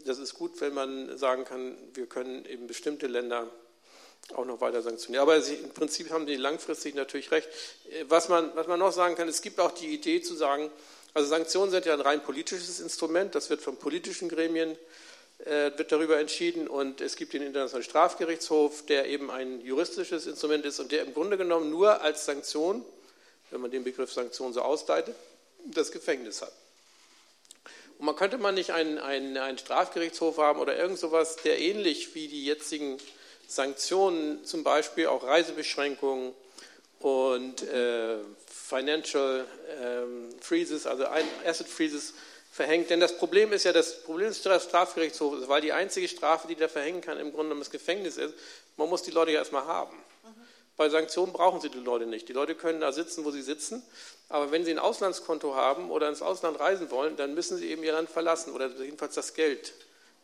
[0.05, 3.47] das ist gut, wenn man sagen kann, wir können eben bestimmte Länder
[4.33, 5.21] auch noch weiter sanktionieren.
[5.21, 7.49] Aber Sie, im Prinzip haben die langfristig natürlich recht.
[8.07, 10.71] Was man, was man noch sagen kann, es gibt auch die Idee zu sagen,
[11.13, 14.77] also Sanktionen sind ja ein rein politisches Instrument, das wird von politischen Gremien
[15.45, 20.65] äh, wird darüber entschieden und es gibt den Internationalen Strafgerichtshof, der eben ein juristisches Instrument
[20.65, 22.85] ist und der im Grunde genommen nur als Sanktion,
[23.51, 25.15] wenn man den Begriff Sanktion so ausleitet,
[25.65, 26.53] das Gefängnis hat.
[27.99, 32.15] Und man könnte man nicht einen, einen, einen Strafgerichtshof haben oder irgend sowas, der ähnlich
[32.15, 32.97] wie die jetzigen
[33.47, 36.33] Sanktionen, zum Beispiel auch Reisebeschränkungen
[36.99, 39.45] und äh, Financial
[39.81, 41.05] ähm, Freezes, also
[41.45, 42.13] Asset Freezes,
[42.51, 42.89] verhängt.
[42.89, 46.69] Denn das Problem ist ja, das Problem des Strafgerichtshofs, weil die einzige Strafe, die der
[46.69, 48.33] verhängen kann, im Grunde genommen das Gefängnis ist,
[48.77, 49.97] man muss die Leute ja erstmal haben.
[50.81, 52.27] Bei Sanktionen brauchen sie die Leute nicht.
[52.27, 53.83] Die Leute können da sitzen, wo sie sitzen.
[54.29, 57.83] Aber wenn sie ein Auslandskonto haben oder ins Ausland reisen wollen, dann müssen sie eben
[57.83, 59.75] ihr Land verlassen oder jedenfalls das Geld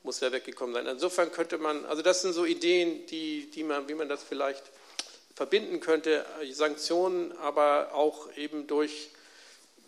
[0.01, 0.87] muss ja weggekommen sein.
[0.87, 4.63] Insofern könnte man, also das sind so Ideen, die, die man, wie man das vielleicht
[5.35, 9.09] verbinden könnte, Sanktionen, aber auch eben durch,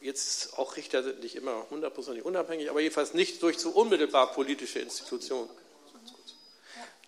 [0.01, 4.77] jetzt auch Richter sind nicht immer hundertprozentig unabhängig, aber jedenfalls nicht durch zu unmittelbar politische
[4.77, 5.49] Institutionen.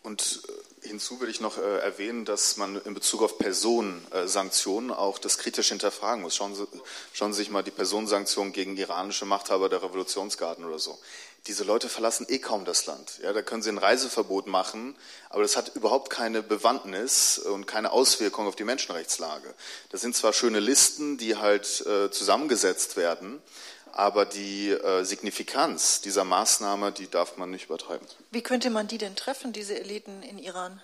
[0.04, 4.94] Und äh, hinzu will ich noch äh, erwähnen, dass man in Bezug auf Personensanktionen äh,
[4.94, 6.36] auch das kritisch hinterfragen muss.
[6.36, 6.68] Schauen Sie,
[7.14, 10.98] schauen Sie sich mal die Personensanktionen gegen iranische Machthaber der Revolutionsgarden oder so.
[11.48, 13.20] Diese Leute verlassen eh kaum das Land.
[13.24, 14.96] Ja, da können sie ein Reiseverbot machen,
[15.30, 19.52] aber das hat überhaupt keine Bewandtnis und keine Auswirkung auf die Menschenrechtslage.
[19.90, 23.42] Das sind zwar schöne Listen, die halt äh, zusammengesetzt werden,
[23.94, 28.08] aber die äh, Signifikanz dieser Maßnahme, die darf man nicht übertreiben.
[28.32, 30.82] Wie könnte man die denn treffen, diese Eliten in Iran?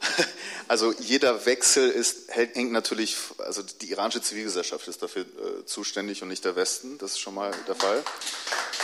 [0.68, 6.28] Also jeder Wechsel ist, hängt natürlich, also die iranische Zivilgesellschaft ist dafür äh, zuständig und
[6.28, 8.02] nicht der Westen, das ist schon mal der Fall.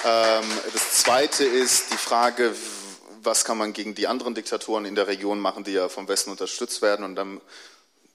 [0.05, 2.55] Ähm, das Zweite ist die Frage,
[3.23, 6.31] was kann man gegen die anderen Diktatoren in der Region machen, die ja vom Westen
[6.31, 7.41] unterstützt werden und dann,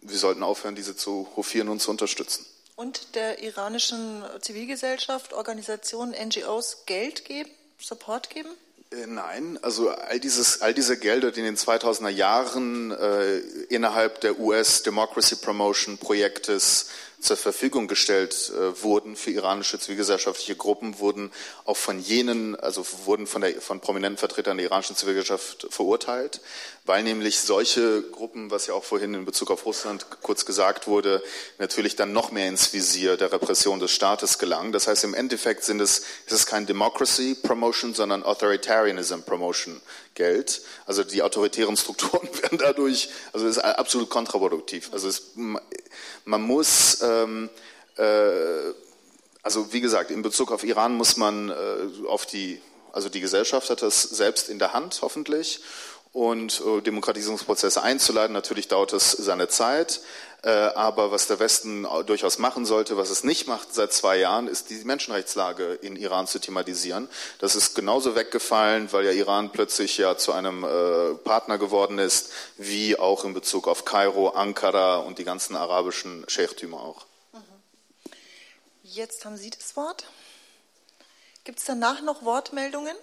[0.01, 2.45] wir sollten aufhören, diese zu hofieren und zu unterstützen
[2.84, 8.49] und der iranischen Zivilgesellschaft, Organisationen, NGOs Geld geben, Support geben?
[8.91, 13.38] Äh, nein, also all, dieses, all diese Gelder, die in den 2000er Jahren äh,
[13.69, 16.89] innerhalb der US Democracy Promotion Projektes
[17.24, 21.32] zur Verfügung gestellt äh, wurden für iranische zivilgesellschaftliche Gruppen, wurden
[21.65, 26.41] auch von jenen, also wurden von, der, von prominenten Vertretern der iranischen Zivilgesellschaft verurteilt,
[26.86, 31.24] weil nämlich solche Gruppen, was ja auch vorhin in Bezug auf Russland kurz gesagt wurde,
[31.59, 34.74] natürlich dann noch mehr ins Visier der Repression des Staates gelangen.
[34.74, 39.82] Das heißt, im Endeffekt sind es, ist es kein Democracy Promotion, sondern Authoritarianism Promotion
[40.15, 40.61] Geld.
[40.86, 44.89] Also die autoritären Strukturen werden dadurch, also es ist absolut kontraproduktiv.
[44.91, 45.32] Also es,
[46.26, 47.49] man muss, ähm,
[47.97, 48.74] äh,
[49.41, 52.61] also wie gesagt, in Bezug auf Iran muss man äh, auf die,
[52.91, 55.61] also die Gesellschaft hat das selbst in der Hand, hoffentlich
[56.13, 58.34] und äh, Demokratisierungsprozesse einzuleiten.
[58.34, 60.01] Natürlich dauert es seine Zeit.
[60.44, 64.50] Äh, aber was der Westen durchaus machen sollte, was es nicht macht seit zwei Jahren,
[64.50, 67.08] ist die Menschenrechtslage in Iran zu thematisieren.
[67.39, 72.32] Das ist genauso weggefallen, weil ja Iran plötzlich ja zu einem äh, Partner geworden ist,
[72.58, 77.06] wie auch in Bezug auf Kairo, Ankara und die ganzen arabischen Scheichtümer auch.
[77.32, 77.39] Mhm.
[78.84, 80.04] Jetzt haben Sie das Wort.
[81.46, 82.98] Gibt es danach noch Wortmeldungen?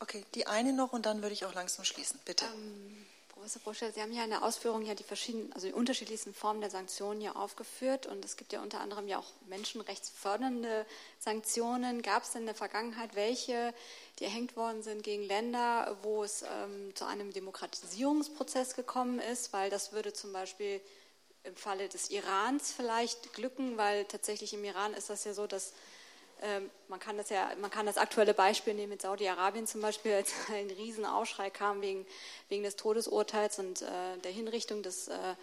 [0.00, 2.20] Okay, die eine noch und dann würde ich auch langsam schließen.
[2.26, 2.44] Bitte.
[2.44, 3.06] Ähm,
[3.42, 6.60] Professor Broscher, Sie haben ja in der Ausführung ja die verschiedenen, also die unterschiedlichsten Formen
[6.60, 10.86] der Sanktionen ja aufgeführt und es gibt ja unter anderem ja auch menschenrechtsfördernde
[11.18, 12.02] Sanktionen.
[12.02, 13.74] Gab es denn in der Vergangenheit welche,
[14.20, 19.52] die erhängt worden sind gegen Länder, wo es ähm, zu einem Demokratisierungsprozess gekommen ist?
[19.52, 20.80] Weil das würde zum Beispiel
[21.42, 25.72] im Falle des Irans vielleicht glücken, weil tatsächlich im Iran ist das ja so, dass
[26.88, 30.32] man kann das ja, man kann das aktuelle Beispiel nehmen mit Saudi-Arabien zum Beispiel, als
[30.52, 32.06] ein Riesenaufschrei kam wegen,
[32.48, 35.34] wegen des Todesurteils und äh, der Hinrichtung des äh,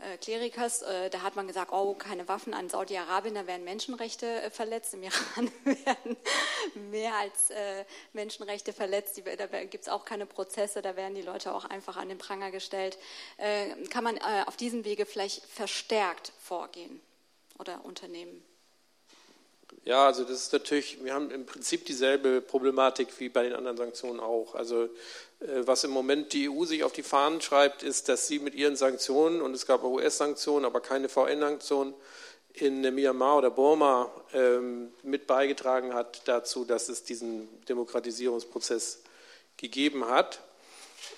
[0.00, 0.82] äh, Klerikers.
[0.82, 4.94] Äh, da hat man gesagt, oh, keine Waffen an Saudi-Arabien, da werden Menschenrechte äh, verletzt.
[4.94, 6.16] Im Iran werden
[6.90, 9.18] mehr als äh, Menschenrechte verletzt.
[9.18, 12.18] Die, da gibt es auch keine Prozesse, da werden die Leute auch einfach an den
[12.18, 12.98] Pranger gestellt.
[13.90, 17.00] kann man auf diesem Wege vielleicht verstärkt vorgehen
[17.58, 18.42] oder unternehmen?
[19.84, 23.78] Ja, also das ist natürlich, wir haben im Prinzip dieselbe Problematik wie bei den anderen
[23.78, 24.54] Sanktionen auch.
[24.54, 24.88] Also äh,
[25.64, 28.76] was im Moment die EU sich auf die Fahnen schreibt, ist, dass sie mit ihren
[28.76, 31.94] Sanktionen, und es gab US-Sanktionen, aber keine VN-Sanktionen,
[32.52, 39.02] in Myanmar oder Burma ähm, mit beigetragen hat dazu, dass es diesen Demokratisierungsprozess
[39.56, 40.40] gegeben hat.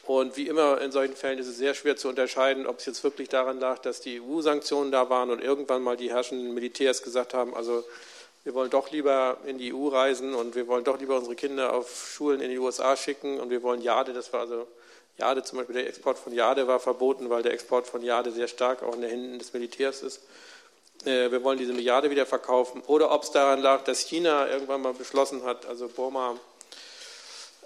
[0.04, 3.02] Und wie immer in solchen Fällen ist es sehr schwer zu unterscheiden, ob es jetzt
[3.02, 7.34] wirklich daran lag, dass die EU-Sanktionen da waren und irgendwann mal die herrschenden Militärs gesagt
[7.34, 7.84] haben, also
[8.44, 11.74] wir wollen doch lieber in die EU reisen und wir wollen doch lieber unsere Kinder
[11.74, 14.66] auf Schulen in die USA schicken und wir wollen Jade, das war also
[15.18, 18.48] Jade zum Beispiel, der Export von Jade war verboten, weil der Export von Jade sehr
[18.48, 20.22] stark auch in den Händen des Militärs ist.
[21.04, 22.82] Äh, wir wollen diese Milliarde wieder verkaufen.
[22.86, 26.38] Oder ob es daran lag, dass China irgendwann mal beschlossen hat, also Burma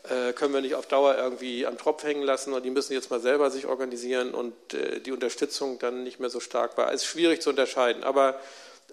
[0.08, 3.10] äh, können wir nicht auf Dauer irgendwie am Tropf hängen lassen und die müssen jetzt
[3.10, 6.92] mal selber sich organisieren und äh, die Unterstützung dann nicht mehr so stark war.
[6.92, 8.04] Es ist schwierig zu unterscheiden.
[8.04, 8.40] Aber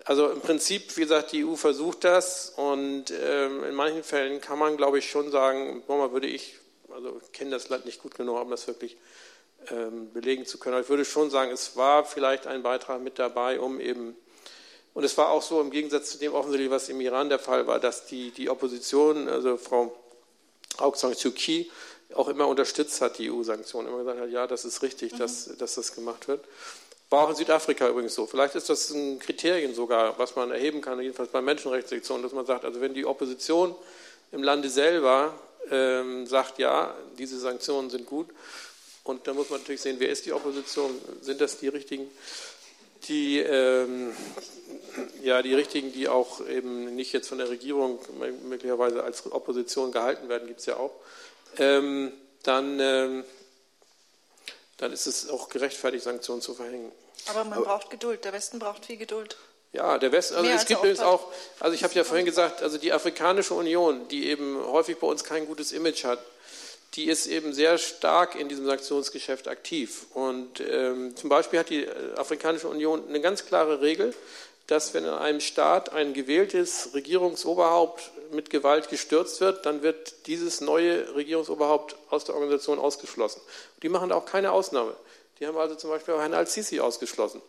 [0.05, 4.59] also im Prinzip, wie gesagt, die EU versucht das und ähm, in manchen Fällen kann
[4.59, 6.57] man, glaube ich, schon sagen, nochmal würde ich,
[6.91, 8.97] also ich kenne das Land nicht gut genug, um das wirklich
[9.69, 13.17] ähm, belegen zu können, aber ich würde schon sagen, es war vielleicht ein Beitrag mit
[13.17, 14.15] dabei, um eben
[14.93, 17.65] Und es war auch so im Gegensatz zu dem offensichtlich, was im Iran der Fall
[17.65, 19.95] war, dass die, die Opposition, also Frau
[20.77, 21.69] Aung San Suu Kyi,
[22.13, 25.17] auch immer unterstützt hat, die EU-Sanktionen, immer gesagt hat, ja, das ist richtig, mhm.
[25.17, 26.45] dass, dass das gemacht wird.
[27.13, 28.25] War auch in Südafrika übrigens so.
[28.25, 32.47] Vielleicht ist das ein Kriterium sogar, was man erheben kann, jedenfalls bei Menschenrechtssektionen, dass man
[32.47, 33.75] sagt, also wenn die Opposition
[34.31, 35.35] im Lande selber
[35.69, 38.29] ähm, sagt, ja, diese Sanktionen sind gut,
[39.03, 40.89] und da muss man natürlich sehen, wer ist die Opposition?
[41.21, 42.09] Sind das die richtigen?
[43.07, 44.11] die, ähm,
[45.21, 47.99] ja, die richtigen, die auch eben nicht jetzt von der Regierung
[48.49, 50.93] möglicherweise als Opposition gehalten werden, gibt es ja auch,
[51.59, 52.11] ähm,
[52.41, 53.23] dann, ähm,
[54.77, 56.91] dann ist es auch gerechtfertigt, Sanktionen zu verhängen.
[57.27, 58.25] Aber man Aber, braucht Geduld.
[58.25, 59.37] Der Westen braucht viel Geduld.
[59.71, 62.61] Ja, der Westen, also Mehr es gibt übrigens auch, also ich habe ja vorhin gesagt,
[62.61, 66.19] also die Afrikanische Union, die eben häufig bei uns kein gutes Image hat,
[66.93, 70.05] die ist eben sehr stark in diesem Sanktionsgeschäft aktiv.
[70.13, 74.13] Und ähm, zum Beispiel hat die äh, Afrikanische Union eine ganz klare Regel,
[74.67, 80.61] dass wenn in einem Staat ein gewähltes Regierungsoberhaupt mit Gewalt gestürzt wird, dann wird dieses
[80.61, 83.41] neue Regierungsoberhaupt aus der Organisation ausgeschlossen.
[83.81, 84.95] Die machen auch keine Ausnahme.
[85.39, 87.41] Die haben also zum Beispiel auch Herrn Al-Sisi ausgeschlossen.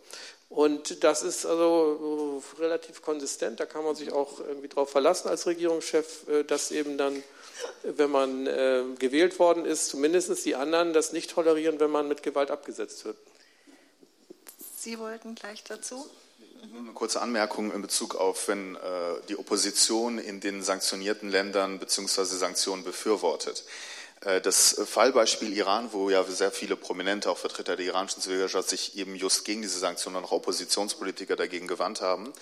[0.49, 3.61] Und das ist also relativ konsistent.
[3.61, 7.23] Da kann man sich auch irgendwie darauf verlassen als Regierungschef, äh, dass eben dann
[7.83, 12.23] wenn man äh, gewählt worden ist, zumindest die anderen das nicht tolerieren, wenn man mit
[12.23, 13.17] Gewalt abgesetzt wird.
[14.77, 16.07] Sie wollten gleich dazu?
[16.73, 18.79] Nur eine kurze Anmerkung in Bezug auf, wenn äh,
[19.29, 22.25] die Opposition in den sanktionierten Ländern bzw.
[22.25, 23.65] Sanktionen befürwortet.
[24.23, 28.97] Äh, das Fallbeispiel Iran, wo ja sehr viele prominente, auch Vertreter der iranischen Zivilgesellschaft sich
[28.97, 32.33] eben just gegen diese Sanktionen und auch Oppositionspolitiker dagegen gewandt haben,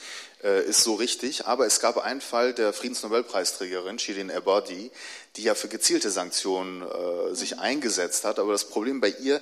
[0.44, 1.46] äh, ist so richtig.
[1.46, 4.92] Aber es gab einen Fall der Friedensnobelpreisträgerin Shirin Ebadi,
[5.34, 6.84] die ja für gezielte Sanktionen
[7.34, 8.38] sich eingesetzt hat.
[8.38, 9.40] Aber das Problem bei ihr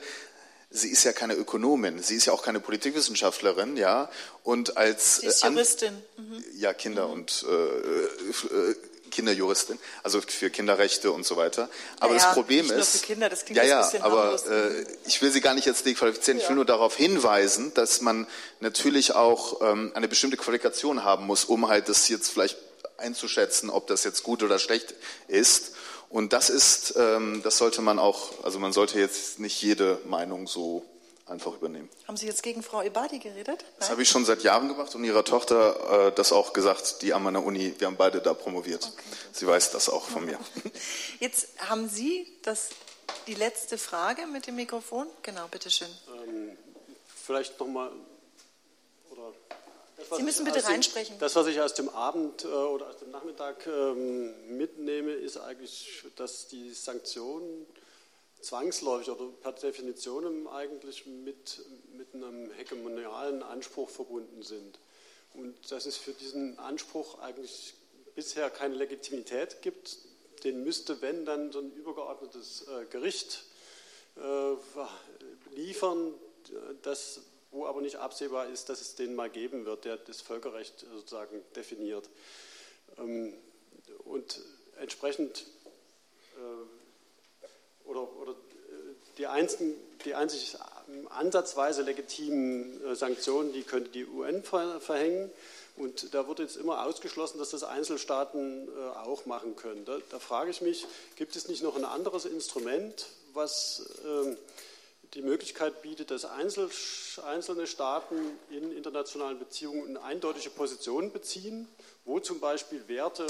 [0.70, 4.08] sie ist ja keine Ökonomin, sie ist ja auch keine Politikwissenschaftlerin, ja.
[4.44, 5.94] Und als sie ist Juristin.
[6.16, 6.44] Mhm.
[6.56, 7.12] Ja, Kinder mhm.
[7.14, 8.74] und äh,
[9.10, 11.68] Kinderjuristin, also für Kinderrechte und so weiter.
[11.98, 14.86] Aber naja, das Problem nicht ist, nur für Kinder, das klingt ja, ja, aber äh,
[15.04, 16.38] ich will Sie gar nicht jetzt dequalifizieren.
[16.38, 16.44] Ja.
[16.44, 18.26] Ich will nur darauf hinweisen, dass man
[18.60, 22.56] natürlich auch ähm, eine bestimmte Qualifikation haben muss, um halt das jetzt vielleicht
[22.96, 24.94] einzuschätzen, ob das jetzt gut oder schlecht
[25.28, 25.72] ist.
[26.10, 30.48] Und das ist, ähm, das sollte man auch, also man sollte jetzt nicht jede Meinung
[30.48, 30.84] so
[31.24, 31.88] einfach übernehmen.
[32.08, 33.64] Haben Sie jetzt gegen Frau Ebadi geredet?
[33.78, 33.90] Das Nein?
[33.90, 37.22] habe ich schon seit Jahren gemacht und ihrer Tochter äh, das auch gesagt, die an
[37.22, 38.90] meiner Uni, wir haben beide da promoviert.
[38.92, 39.16] Okay.
[39.30, 40.40] Sie weiß das auch von mir.
[41.20, 42.70] Jetzt haben Sie das,
[43.28, 45.06] die letzte Frage mit dem Mikrofon.
[45.22, 45.88] Genau, bitteschön.
[46.26, 46.58] Ähm,
[47.24, 47.92] vielleicht nochmal,
[49.10, 49.32] oder
[50.16, 51.18] Sie müssen bitte reinsprechen.
[51.18, 56.04] das, was ich aus dem Abend äh, oder aus dem Nachmittag ähm, mitnehme, ist eigentlich,
[56.16, 57.66] dass die Sanktionen
[58.40, 61.60] zwangsläufig oder per Definition eigentlich mit,
[61.96, 64.78] mit einem hegemonialen Anspruch verbunden sind.
[65.34, 67.74] Und dass es für diesen Anspruch eigentlich
[68.14, 69.98] bisher keine Legitimität gibt,
[70.44, 73.44] den müsste, wenn, dann so ein übergeordnetes äh, Gericht
[74.16, 76.14] äh, liefern,
[76.82, 77.20] das,
[77.50, 81.42] wo aber nicht absehbar ist, dass es den mal geben wird, der das Völkerrecht sozusagen
[81.56, 82.08] definiert.
[82.98, 83.34] Ähm,
[84.04, 84.40] und
[84.80, 85.46] entsprechend
[86.36, 88.34] äh, oder, oder äh,
[89.18, 89.74] die, einzigen,
[90.04, 90.56] die einzig
[91.10, 95.30] ansatzweise legitimen äh, Sanktionen, die könnte die UN verhängen.
[95.76, 98.68] Und da wird jetzt immer ausgeschlossen, dass das Einzelstaaten
[99.02, 99.86] auch machen können.
[99.86, 100.86] Da, da frage ich mich,
[101.16, 104.36] gibt es nicht noch ein anderes Instrument, was ähm,
[105.14, 108.16] die Möglichkeit bietet, dass einzelne Staaten
[108.50, 111.66] in internationalen Beziehungen eine eindeutige Position beziehen,
[112.04, 113.26] wo zum Beispiel Werte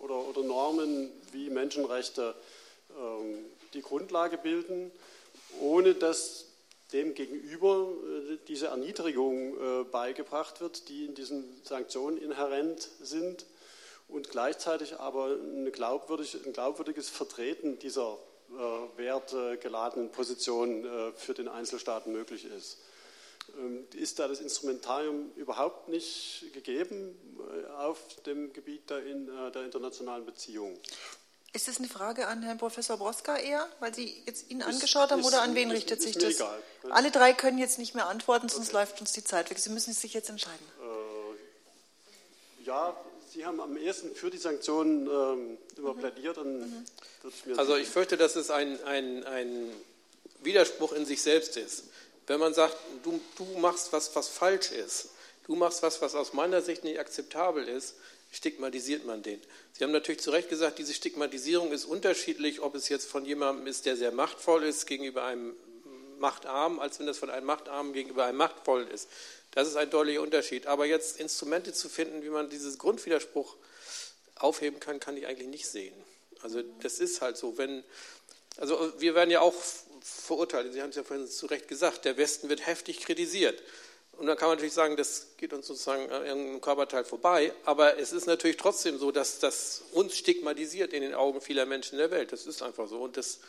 [0.00, 2.34] oder, oder Normen wie Menschenrechte
[2.90, 3.44] ähm,
[3.74, 4.92] die Grundlage bilden,
[5.60, 6.46] ohne dass
[6.92, 7.88] dem gegenüber
[8.30, 13.46] äh, diese Erniedrigung äh, beigebracht wird, die in diesen Sanktionen inhärent sind
[14.08, 18.31] und gleichzeitig aber ein glaubwürdiges Vertreten dieser äh,
[18.96, 20.86] wertgeladenen Position
[21.16, 22.78] für den Einzelstaat möglich ist.
[23.58, 27.18] Ähm, ist da das Instrumentarium überhaupt nicht gegeben
[27.78, 29.04] auf dem Gebiet der,
[29.64, 30.78] internationalen Beziehungen?
[31.52, 35.10] Ist das eine Frage an Herrn Professor Broska eher, weil Sie jetzt ihn ist, angeschaut
[35.10, 36.36] haben, ist, oder an wen ist, richtet sich das?
[36.36, 36.62] Egal.
[36.90, 38.78] Alle drei können jetzt nicht mehr antworten, sonst okay.
[38.78, 39.58] läuft uns die Zeit weg.
[39.58, 40.66] Sie müssen sich jetzt entscheiden.
[40.80, 42.96] Äh, ja,
[43.32, 46.00] Sie haben am ersten für die Sanktionen ähm, immer mhm.
[46.00, 46.36] plädiert.
[46.36, 46.84] Mhm.
[47.24, 49.70] Ich also ich fürchte, dass es ein, ein, ein
[50.42, 51.84] Widerspruch in sich selbst ist.
[52.26, 55.08] Wenn man sagt, du, du machst was, was falsch ist,
[55.46, 57.94] du machst was, was aus meiner Sicht nicht akzeptabel ist,
[58.32, 59.40] stigmatisiert man den.
[59.72, 63.66] Sie haben natürlich zu Recht gesagt, diese Stigmatisierung ist unterschiedlich, ob es jetzt von jemandem
[63.66, 65.54] ist, der sehr machtvoll ist gegenüber einem
[66.18, 69.08] Machtarmen, als wenn das von einem Machtarmen gegenüber einem Machtvollen ist.
[69.52, 70.66] Das ist ein deutlicher Unterschied.
[70.66, 73.56] Aber jetzt Instrumente zu finden, wie man dieses Grundwiderspruch
[74.36, 75.94] aufheben kann, kann ich eigentlich nicht sehen.
[76.42, 77.84] Also das ist halt so, wenn,
[78.56, 79.54] also wir werden ja auch
[80.02, 83.62] verurteilt, Sie haben es ja vorhin zu Recht gesagt, der Westen wird heftig kritisiert.
[84.12, 87.98] Und dann kann man natürlich sagen, das geht uns sozusagen an irgendeinem Körperteil vorbei, aber
[87.98, 91.98] es ist natürlich trotzdem so, dass das uns stigmatisiert in den Augen vieler Menschen in
[91.98, 92.32] der Welt.
[92.32, 93.00] Das ist einfach so.
[93.00, 93.40] Und das,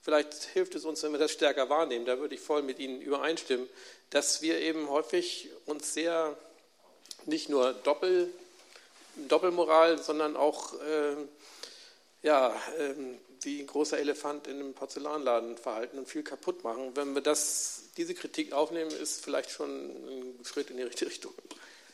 [0.00, 2.04] vielleicht hilft es uns, wenn wir das stärker wahrnehmen.
[2.04, 3.68] Da würde ich voll mit Ihnen übereinstimmen,
[4.12, 6.36] dass wir eben häufig uns sehr
[7.24, 8.32] nicht nur Doppel,
[9.28, 11.16] Doppelmoral, sondern auch äh,
[12.22, 12.94] ja, äh,
[13.40, 16.94] wie ein großer Elefant in einem Porzellanladen verhalten und viel kaputt machen.
[16.94, 21.32] Wenn wir das, diese Kritik aufnehmen, ist vielleicht schon ein Schritt in die richtige Richtung.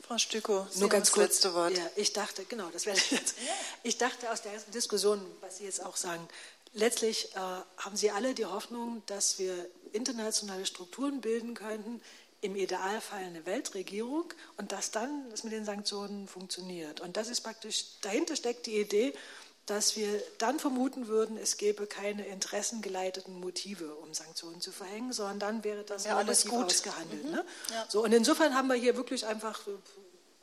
[0.09, 1.27] Frau Stüko, Sie nur ganz kurz.
[1.27, 1.77] letzte Wort.
[1.77, 3.37] Ja, ich dachte, genau, das werde ich jetzt.
[3.83, 6.27] Ich dachte aus der ersten Diskussion, was Sie jetzt auch sagen,
[6.73, 9.55] letztlich äh, haben Sie alle die Hoffnung, dass wir
[9.93, 12.01] internationale Strukturen bilden könnten,
[12.41, 17.01] im Idealfall eine Weltregierung und dass dann das mit den Sanktionen funktioniert.
[17.01, 19.13] Und das ist praktisch, dahinter steckt die Idee,
[19.67, 25.39] dass wir dann vermuten würden, es gäbe keine interessengeleiteten Motive, um Sanktionen zu verhängen, sondern
[25.41, 27.25] dann wäre das ja, alles gut ausgehandelt.
[27.25, 27.31] Mhm.
[27.33, 27.45] Ne?
[27.73, 27.87] Ja.
[27.89, 29.61] So, und insofern haben wir hier wirklich einfach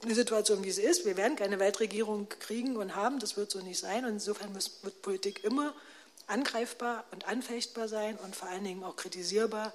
[0.03, 1.05] eine Situation, wie sie ist.
[1.05, 4.05] Wir werden keine Weltregierung kriegen und haben, das wird so nicht sein.
[4.05, 5.73] Und insofern muss, wird Politik immer
[6.27, 9.73] angreifbar und anfechtbar sein und vor allen Dingen auch kritisierbar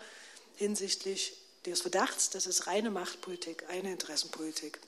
[0.57, 1.36] hinsichtlich
[1.66, 4.80] des Verdachts, dass es reine Machtpolitik, eine Interessenpolitik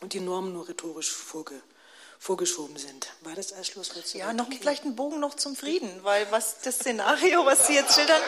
[0.00, 1.60] und die Normen nur rhetorisch vorge
[2.18, 3.06] vorgeschoben sind.
[3.22, 4.18] War das als Schlusswort so?
[4.18, 4.58] Ja, noch okay.
[4.60, 8.20] vielleicht ein Bogen noch zum Frieden, weil was das Szenario, was Sie jetzt schildern,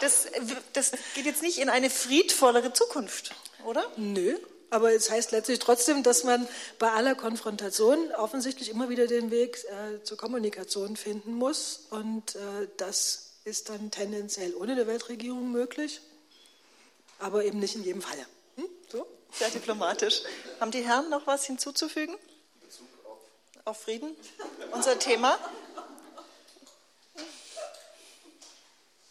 [0.00, 0.26] das,
[0.72, 3.88] das geht jetzt nicht in eine friedvollere Zukunft, oder?
[3.96, 4.36] Nö,
[4.70, 6.46] aber es heißt letztlich trotzdem, dass man
[6.78, 11.86] bei aller Konfrontation offensichtlich immer wieder den Weg äh, zur Kommunikation finden muss.
[11.90, 16.00] Und äh, das ist dann tendenziell ohne eine Weltregierung möglich,
[17.18, 18.26] aber eben nicht in jedem Falle.
[18.56, 18.68] Hm?
[18.90, 19.06] So?
[19.32, 20.22] Sehr diplomatisch.
[20.60, 22.16] Haben die Herren noch was hinzuzufügen?
[23.68, 24.16] auf Frieden,
[24.72, 25.38] unser Thema.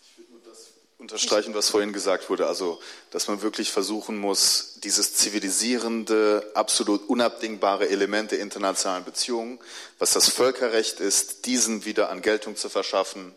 [0.02, 2.80] Ich würde nur das unterstreichen, was vorhin gesagt wurde, also
[3.12, 9.60] dass man wirklich versuchen muss, dieses zivilisierende, absolut unabdingbare Element der internationalen Beziehungen,
[10.00, 13.36] was das Völkerrecht ist, diesen wieder an Geltung zu verschaffen.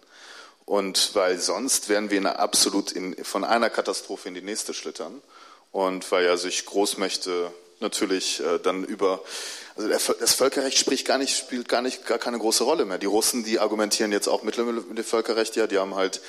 [0.64, 5.20] Und weil sonst werden wir in absolut in, von einer Katastrophe in die nächste schlittern.
[5.72, 9.22] Und weil ja sich Großmächte natürlich äh, dann über
[9.88, 12.98] also das Völkerrecht spricht gar nicht, spielt gar nicht gar keine große Rolle mehr.
[12.98, 16.20] Die Russen, die argumentieren jetzt auch mit dem Völkerrecht, ja, die haben halt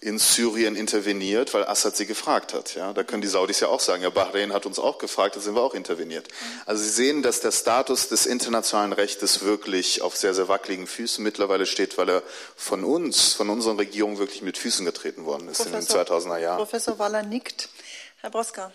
[0.00, 2.74] in Syrien interveniert, weil Assad sie gefragt hat.
[2.74, 5.40] Ja, da können die Saudis ja auch sagen, ja, Bahrain hat uns auch gefragt, da
[5.40, 6.28] sind wir auch interveniert.
[6.66, 11.24] Also Sie sehen, dass der Status des internationalen Rechtes wirklich auf sehr, sehr wackeligen Füßen
[11.24, 12.22] mittlerweile steht, weil er
[12.56, 16.38] von uns, von unseren Regierungen wirklich mit Füßen getreten worden ist Professor, in den 2000er
[16.38, 16.58] Jahren.
[16.58, 17.70] Professor Waller nickt.
[18.20, 18.72] Herr Broska.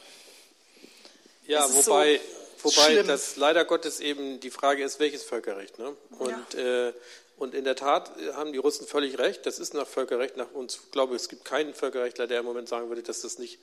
[1.46, 5.80] Ja, wobei, so wobei das leider Gottes eben die Frage ist, welches Völkerrecht.
[5.80, 5.96] Ne?
[6.20, 6.88] Und, ja.
[6.88, 6.94] äh,
[7.38, 9.46] und in der Tat haben die Russen völlig recht.
[9.46, 10.80] Das ist nach Völkerrecht nach uns.
[10.84, 13.60] Ich glaube, es gibt keinen Völkerrechtler, der im Moment sagen würde, dass das nicht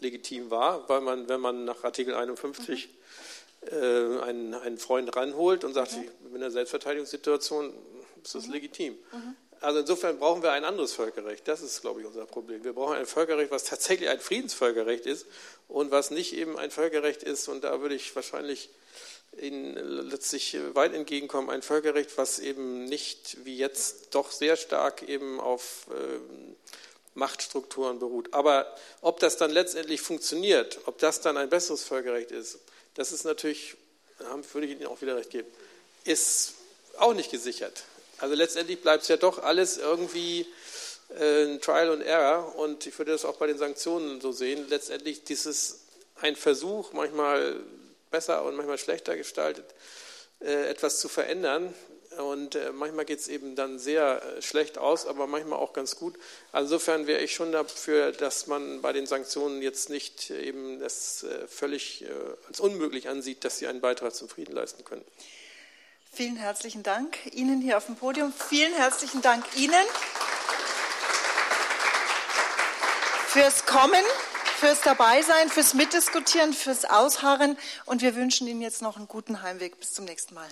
[0.00, 3.68] legitim war, weil man, wenn man nach Artikel 51 mhm.
[3.68, 6.08] äh, einen, einen Freund ranholt und sagt, mhm.
[6.30, 7.72] in einer Selbstverteidigungssituation
[8.22, 8.52] ist das mhm.
[8.52, 8.98] legitim.
[9.60, 11.46] Also insofern brauchen wir ein anderes Völkerrecht.
[11.46, 12.64] Das ist, glaube ich, unser Problem.
[12.64, 15.26] Wir brauchen ein Völkerrecht, was tatsächlich ein Friedensvölkerrecht ist
[15.68, 17.48] und was nicht eben ein Völkerrecht ist.
[17.48, 18.70] Und da würde ich wahrscheinlich
[19.38, 19.74] Ihnen
[20.08, 21.50] letztlich weit entgegenkommen.
[21.50, 26.56] Ein Völkerrecht, was eben nicht wie jetzt doch sehr stark eben auf ähm,
[27.14, 28.32] Machtstrukturen beruht.
[28.32, 32.58] Aber ob das dann letztendlich funktioniert, ob das dann ein besseres Völkerrecht ist,
[32.94, 33.76] das ist natürlich,
[34.52, 35.48] würde ich Ihnen auch wieder recht geben,
[36.04, 36.54] ist
[36.96, 37.84] auch nicht gesichert.
[38.20, 40.46] Also letztendlich bleibt es ja doch alles irgendwie
[41.18, 44.66] äh, Trial and Error und ich würde das auch bei den Sanktionen so sehen.
[44.68, 45.80] Letztendlich dieses
[46.20, 47.56] ein Versuch, manchmal
[48.10, 49.64] besser und manchmal schlechter gestaltet,
[50.40, 51.74] äh, etwas zu verändern.
[52.18, 55.96] Und äh, manchmal geht es eben dann sehr äh, schlecht aus, aber manchmal auch ganz
[55.96, 56.16] gut.
[56.50, 61.22] Also insofern wäre ich schon dafür, dass man bei den Sanktionen jetzt nicht eben das
[61.22, 62.08] äh, völlig äh,
[62.48, 65.04] als unmöglich ansieht, dass sie einen Beitrag zum Frieden leisten können.
[66.12, 68.32] Vielen herzlichen Dank Ihnen hier auf dem Podium.
[68.32, 69.86] Vielen herzlichen Dank Ihnen
[73.28, 74.02] fürs Kommen,
[74.58, 77.56] fürs Dabeisein, fürs Mitdiskutieren, fürs Ausharren.
[77.86, 79.78] Und wir wünschen Ihnen jetzt noch einen guten Heimweg.
[79.78, 80.48] Bis zum nächsten Mal.